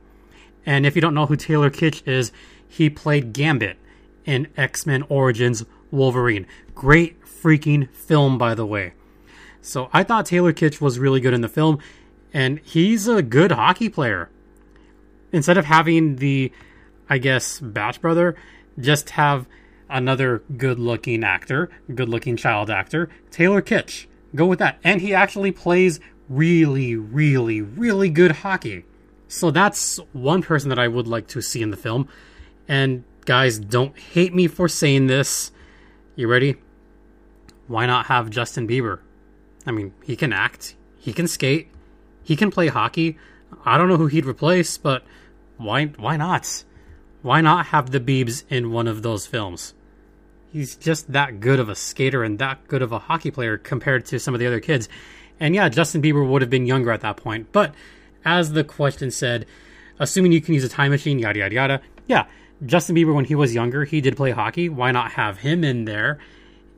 And 0.65 0.85
if 0.85 0.95
you 0.95 1.01
don't 1.01 1.15
know 1.15 1.25
who 1.25 1.35
Taylor 1.35 1.71
Kitsch 1.71 2.05
is, 2.07 2.31
he 2.67 2.89
played 2.89 3.33
Gambit 3.33 3.77
in 4.25 4.47
X 4.55 4.85
Men 4.85 5.03
Origins 5.09 5.65
Wolverine. 5.89 6.45
Great 6.75 7.21
freaking 7.23 7.89
film, 7.89 8.37
by 8.37 8.53
the 8.53 8.65
way. 8.65 8.93
So 9.61 9.89
I 9.93 10.03
thought 10.03 10.25
Taylor 10.25 10.53
Kitsch 10.53 10.81
was 10.81 10.99
really 10.99 11.19
good 11.19 11.33
in 11.33 11.41
the 11.41 11.47
film, 11.47 11.79
and 12.33 12.59
he's 12.59 13.07
a 13.07 13.21
good 13.21 13.51
hockey 13.51 13.89
player. 13.89 14.29
Instead 15.31 15.57
of 15.57 15.65
having 15.65 16.17
the, 16.17 16.51
I 17.09 17.17
guess, 17.17 17.59
Bash 17.59 17.97
brother, 17.99 18.35
just 18.81 19.11
have 19.11 19.47
another 19.89 20.43
good 20.57 20.79
looking 20.79 21.23
actor, 21.23 21.69
good 21.93 22.09
looking 22.09 22.37
child 22.37 22.69
actor, 22.69 23.09
Taylor 23.29 23.61
Kitsch. 23.61 24.07
Go 24.33 24.45
with 24.45 24.59
that. 24.59 24.79
And 24.83 25.01
he 25.01 25.13
actually 25.13 25.51
plays 25.51 25.99
really, 26.29 26.95
really, 26.95 27.61
really 27.61 28.09
good 28.09 28.31
hockey. 28.31 28.85
So 29.27 29.51
that's 29.51 29.97
one 30.13 30.41
person 30.41 30.69
that 30.69 30.79
I 30.79 30.87
would 30.87 31.07
like 31.07 31.27
to 31.29 31.41
see 31.41 31.61
in 31.61 31.71
the 31.71 31.77
film. 31.77 32.07
And 32.67 33.03
guys, 33.25 33.59
don't 33.59 33.97
hate 33.97 34.33
me 34.33 34.47
for 34.47 34.67
saying 34.67 35.07
this. 35.07 35.51
You 36.15 36.27
ready? 36.27 36.55
Why 37.67 37.85
not 37.85 38.07
have 38.07 38.29
Justin 38.29 38.67
Bieber? 38.67 38.99
I 39.65 39.71
mean, 39.71 39.93
he 40.03 40.15
can 40.15 40.33
act, 40.33 40.75
he 40.97 41.13
can 41.13 41.27
skate, 41.27 41.69
he 42.23 42.35
can 42.35 42.51
play 42.51 42.67
hockey. 42.67 43.17
I 43.65 43.77
don't 43.77 43.87
know 43.87 43.97
who 43.97 44.07
he'd 44.07 44.25
replace, 44.25 44.77
but 44.77 45.03
why 45.57 45.85
why 45.85 46.17
not? 46.17 46.63
Why 47.21 47.41
not 47.41 47.67
have 47.67 47.91
the 47.91 47.99
Beebs 47.99 48.43
in 48.49 48.71
one 48.71 48.87
of 48.87 49.03
those 49.03 49.27
films? 49.27 49.73
He's 50.51 50.75
just 50.75 51.11
that 51.13 51.39
good 51.39 51.59
of 51.59 51.69
a 51.69 51.75
skater 51.75 52.23
and 52.23 52.39
that 52.39 52.67
good 52.67 52.81
of 52.81 52.91
a 52.91 52.99
hockey 52.99 53.31
player 53.31 53.57
compared 53.57 54.05
to 54.07 54.19
some 54.19 54.33
of 54.33 54.39
the 54.39 54.47
other 54.47 54.59
kids. 54.59 54.89
And 55.39 55.55
yeah, 55.55 55.69
Justin 55.69 56.01
Bieber 56.01 56.27
would 56.27 56.41
have 56.41 56.49
been 56.49 56.65
younger 56.65 56.91
at 56.91 57.01
that 57.01 57.17
point. 57.17 57.51
But 57.51 57.73
as 58.25 58.51
the 58.51 58.63
question 58.63 59.11
said, 59.11 59.45
assuming 59.99 60.31
you 60.31 60.41
can 60.41 60.53
use 60.53 60.63
a 60.63 60.69
time 60.69 60.91
machine, 60.91 61.19
yada 61.19 61.39
yada 61.39 61.55
yada. 61.55 61.81
Yeah, 62.07 62.25
Justin 62.65 62.95
Bieber 62.95 63.13
when 63.15 63.25
he 63.25 63.35
was 63.35 63.53
younger, 63.53 63.85
he 63.85 64.01
did 64.01 64.17
play 64.17 64.31
hockey. 64.31 64.67
Why 64.67 64.91
not 64.91 65.13
have 65.13 65.39
him 65.39 65.63
in 65.63 65.85
there 65.85 66.19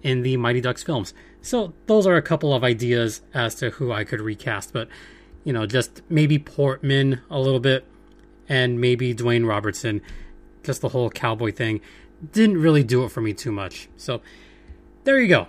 in 0.01 0.21
the 0.21 0.37
Mighty 0.37 0.61
Ducks 0.61 0.83
films? 0.83 1.13
So 1.41 1.73
those 1.87 2.05
are 2.05 2.15
a 2.15 2.21
couple 2.21 2.53
of 2.53 2.63
ideas 2.63 3.21
as 3.33 3.55
to 3.55 3.71
who 3.71 3.91
I 3.91 4.03
could 4.03 4.21
recast, 4.21 4.71
but 4.71 4.87
you 5.43 5.51
know, 5.51 5.65
just 5.65 6.01
maybe 6.09 6.39
Portman 6.39 7.21
a 7.29 7.39
little 7.39 7.59
bit 7.59 7.85
and 8.47 8.79
maybe 8.79 9.13
Dwayne 9.13 9.47
Robertson. 9.47 10.01
Just 10.63 10.81
the 10.81 10.89
whole 10.89 11.09
cowboy 11.09 11.51
thing 11.51 11.81
didn't 12.31 12.61
really 12.61 12.83
do 12.83 13.03
it 13.03 13.09
for 13.09 13.21
me 13.21 13.33
too 13.33 13.51
much. 13.51 13.89
So 13.97 14.21
there 15.03 15.19
you 15.19 15.27
go. 15.27 15.47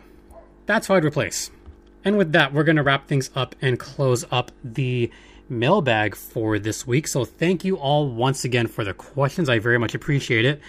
That's 0.66 0.86
who 0.86 0.94
I'd 0.94 1.04
replace. 1.04 1.50
And 2.04 2.18
with 2.18 2.32
that, 2.32 2.52
we're 2.52 2.64
going 2.64 2.76
to 2.76 2.82
wrap 2.82 3.06
things 3.06 3.30
up 3.34 3.54
and 3.62 3.78
close 3.78 4.24
up 4.30 4.50
the 4.62 5.10
mailbag 5.48 6.14
for 6.14 6.58
this 6.58 6.86
week. 6.86 7.06
So 7.08 7.24
thank 7.24 7.64
you 7.64 7.76
all 7.76 8.08
once 8.08 8.44
again 8.44 8.66
for 8.66 8.84
the 8.84 8.94
questions. 8.94 9.48
I 9.48 9.58
very 9.58 9.78
much 9.78 9.94
appreciate 9.94 10.44
it. 10.44 10.60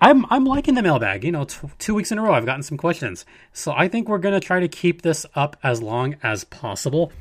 I'm 0.00 0.26
I'm 0.28 0.44
liking 0.44 0.74
the 0.74 0.82
mailbag. 0.82 1.24
You 1.24 1.32
know, 1.32 1.44
t- 1.44 1.68
two 1.78 1.94
weeks 1.94 2.12
in 2.12 2.18
a 2.18 2.22
row, 2.22 2.34
I've 2.34 2.44
gotten 2.44 2.62
some 2.62 2.76
questions. 2.76 3.24
So 3.54 3.72
I 3.72 3.88
think 3.88 4.08
we're 4.08 4.18
gonna 4.18 4.40
try 4.40 4.60
to 4.60 4.68
keep 4.68 5.00
this 5.00 5.24
up 5.34 5.56
as 5.62 5.82
long 5.82 6.16
as 6.22 6.44
possible. 6.44 7.12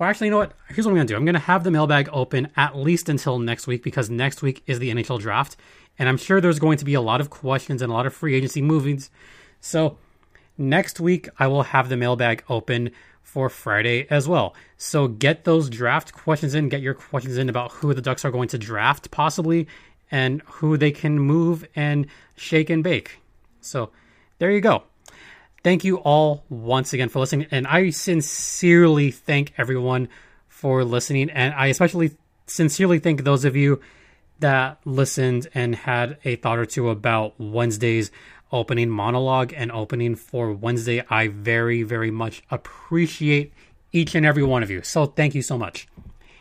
Or 0.00 0.06
actually, 0.06 0.26
you 0.26 0.30
know 0.32 0.38
what? 0.38 0.52
Here's 0.68 0.84
what 0.84 0.90
I'm 0.90 0.96
gonna 0.96 1.06
do. 1.06 1.14
I'm 1.14 1.24
gonna 1.24 1.38
have 1.38 1.62
the 1.62 1.70
mailbag 1.70 2.08
open 2.12 2.48
at 2.56 2.76
least 2.76 3.08
until 3.08 3.38
next 3.38 3.68
week 3.68 3.84
because 3.84 4.10
next 4.10 4.42
week 4.42 4.64
is 4.66 4.80
the 4.80 4.90
NHL 4.90 5.20
draft, 5.20 5.56
and 5.98 6.08
I'm 6.08 6.16
sure 6.16 6.40
there's 6.40 6.58
going 6.58 6.78
to 6.78 6.84
be 6.84 6.94
a 6.94 7.00
lot 7.00 7.20
of 7.20 7.30
questions 7.30 7.82
and 7.82 7.90
a 7.90 7.94
lot 7.94 8.06
of 8.06 8.14
free 8.14 8.34
agency 8.34 8.60
movings. 8.62 9.10
So 9.60 9.98
next 10.58 11.00
week 11.00 11.28
I 11.38 11.46
will 11.46 11.64
have 11.64 11.88
the 11.88 11.96
mailbag 11.96 12.44
open 12.48 12.90
for 13.22 13.48
Friday 13.48 14.06
as 14.10 14.28
well. 14.28 14.54
So 14.76 15.08
get 15.08 15.44
those 15.44 15.70
draft 15.70 16.12
questions 16.12 16.54
in, 16.54 16.68
get 16.68 16.82
your 16.82 16.94
questions 16.94 17.36
in 17.36 17.48
about 17.48 17.72
who 17.72 17.94
the 17.94 18.02
Ducks 18.02 18.24
are 18.24 18.30
going 18.30 18.48
to 18.48 18.58
draft 18.58 19.10
possibly 19.10 19.66
and 20.10 20.42
who 20.42 20.76
they 20.76 20.90
can 20.90 21.18
move 21.18 21.66
and 21.74 22.06
shake 22.36 22.70
and 22.70 22.84
bake. 22.84 23.18
So 23.60 23.90
there 24.38 24.50
you 24.50 24.60
go. 24.60 24.84
Thank 25.62 25.82
you 25.82 25.96
all 25.96 26.44
once 26.50 26.92
again 26.92 27.08
for 27.08 27.20
listening. 27.20 27.46
And 27.50 27.66
I 27.66 27.90
sincerely 27.90 29.10
thank 29.10 29.54
everyone 29.56 30.08
for 30.46 30.84
listening. 30.84 31.30
And 31.30 31.54
I 31.54 31.68
especially 31.68 32.12
sincerely 32.46 32.98
thank 32.98 33.24
those 33.24 33.44
of 33.46 33.56
you 33.56 33.80
that 34.40 34.78
listened 34.84 35.48
and 35.54 35.74
had 35.74 36.18
a 36.24 36.36
thought 36.36 36.58
or 36.58 36.66
two 36.66 36.90
about 36.90 37.34
Wednesday's 37.38 38.10
opening 38.52 38.90
monologue 38.90 39.52
and 39.56 39.72
opening 39.72 40.14
for 40.14 40.52
Wednesday. 40.52 41.02
I 41.08 41.28
very, 41.28 41.82
very 41.82 42.10
much 42.10 42.42
appreciate 42.50 43.52
each 43.92 44.14
and 44.14 44.24
every 44.24 44.42
one 44.42 44.62
of 44.62 44.70
you. 44.70 44.82
So 44.82 45.06
thank 45.06 45.34
you 45.34 45.42
so 45.42 45.58
much. 45.58 45.88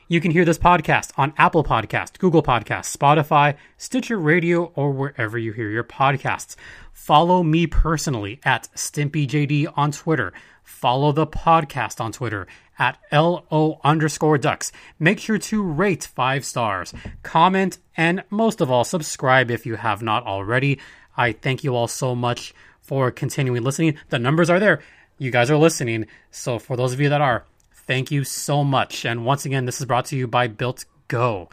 You 0.07 0.19
can 0.19 0.31
hear 0.31 0.45
this 0.45 0.57
podcast 0.57 1.11
on 1.17 1.33
Apple 1.37 1.63
Podcast, 1.63 2.19
Google 2.19 2.43
Podcast, 2.43 2.95
Spotify, 2.95 3.55
Stitcher 3.77 4.17
Radio, 4.17 4.65
or 4.75 4.91
wherever 4.91 5.37
you 5.37 5.53
hear 5.53 5.69
your 5.69 5.83
podcasts. 5.83 6.55
Follow 6.91 7.41
me 7.41 7.67
personally 7.67 8.39
at 8.43 8.69
StimpyJD 8.75 9.73
on 9.75 9.91
Twitter. 9.91 10.33
Follow 10.61 11.11
the 11.13 11.25
podcast 11.25 11.99
on 12.01 12.11
Twitter 12.11 12.47
at 12.79 12.97
LO 13.11 13.79
underscore 13.83 14.37
ducks. 14.37 14.71
Make 14.99 15.19
sure 15.19 15.37
to 15.37 15.63
rate 15.63 16.03
five 16.03 16.45
stars, 16.45 16.93
comment, 17.21 17.77
and 17.95 18.23
most 18.29 18.61
of 18.61 18.71
all, 18.71 18.83
subscribe 18.83 19.51
if 19.51 19.65
you 19.65 19.75
have 19.75 20.01
not 20.01 20.25
already. 20.25 20.79
I 21.15 21.33
thank 21.33 21.63
you 21.63 21.75
all 21.75 21.87
so 21.87 22.15
much 22.15 22.53
for 22.81 23.11
continuing 23.11 23.63
listening. 23.63 23.97
The 24.09 24.19
numbers 24.19 24.49
are 24.49 24.59
there. 24.59 24.81
You 25.17 25.31
guys 25.31 25.51
are 25.51 25.57
listening. 25.57 26.07
So, 26.31 26.59
for 26.59 26.75
those 26.75 26.93
of 26.93 26.99
you 26.99 27.09
that 27.09 27.21
are, 27.21 27.45
thank 27.87 28.11
you 28.11 28.23
so 28.23 28.63
much. 28.63 29.05
And 29.05 29.25
once 29.25 29.45
again, 29.45 29.65
this 29.65 29.79
is 29.79 29.85
brought 29.85 30.05
to 30.05 30.17
you 30.17 30.27
by 30.27 30.47
Built 30.47 30.85
Go. 31.07 31.49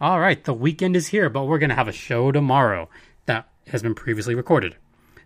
All 0.00 0.20
right, 0.20 0.42
the 0.42 0.54
weekend 0.54 0.96
is 0.96 1.08
here, 1.08 1.30
but 1.30 1.44
we're 1.44 1.58
going 1.58 1.70
to 1.70 1.76
have 1.76 1.88
a 1.88 1.92
show 1.92 2.32
tomorrow 2.32 2.88
that 3.26 3.48
has 3.68 3.82
been 3.82 3.94
previously 3.94 4.34
recorded. 4.34 4.76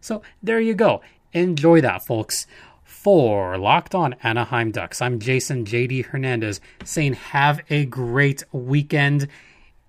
So, 0.00 0.22
there 0.42 0.60
you 0.60 0.74
go. 0.74 1.02
Enjoy 1.32 1.80
that, 1.80 2.04
folks. 2.04 2.46
For 2.88 3.58
Locked 3.58 3.94
On 3.94 4.14
Anaheim 4.22 4.70
Ducks, 4.70 5.02
I'm 5.02 5.18
Jason 5.18 5.66
JD 5.66 6.06
Hernandez 6.06 6.58
saying 6.84 7.12
have 7.12 7.60
a 7.68 7.84
great 7.84 8.42
weekend. 8.50 9.28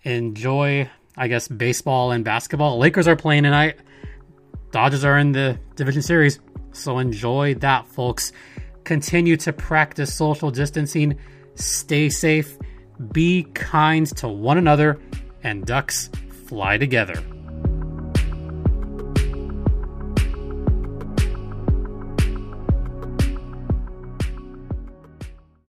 Enjoy 0.03 0.89
I 1.15 1.29
guess 1.29 1.47
baseball 1.47 2.12
and 2.12 2.25
basketball. 2.25 2.77
Lakers 2.77 3.07
are 3.07 3.15
playing 3.15 3.43
tonight. 3.43 3.79
Dodgers 4.71 5.05
are 5.05 5.17
in 5.17 5.31
the 5.31 5.57
division 5.77 6.01
series. 6.01 6.41
So 6.73 6.99
enjoy 6.99 7.55
that, 7.55 7.88
folks. 7.88 8.33
Continue 8.83 9.38
to 9.38 9.53
practice 9.53 10.13
social 10.13 10.51
distancing. 10.51 11.17
Stay 11.55 12.09
safe. 12.09 12.57
Be 13.13 13.43
kind 13.53 14.07
to 14.17 14.27
one 14.27 14.57
another. 14.57 14.99
And 15.41 15.65
ducks 15.65 16.09
fly 16.47 16.77
together. 16.77 17.23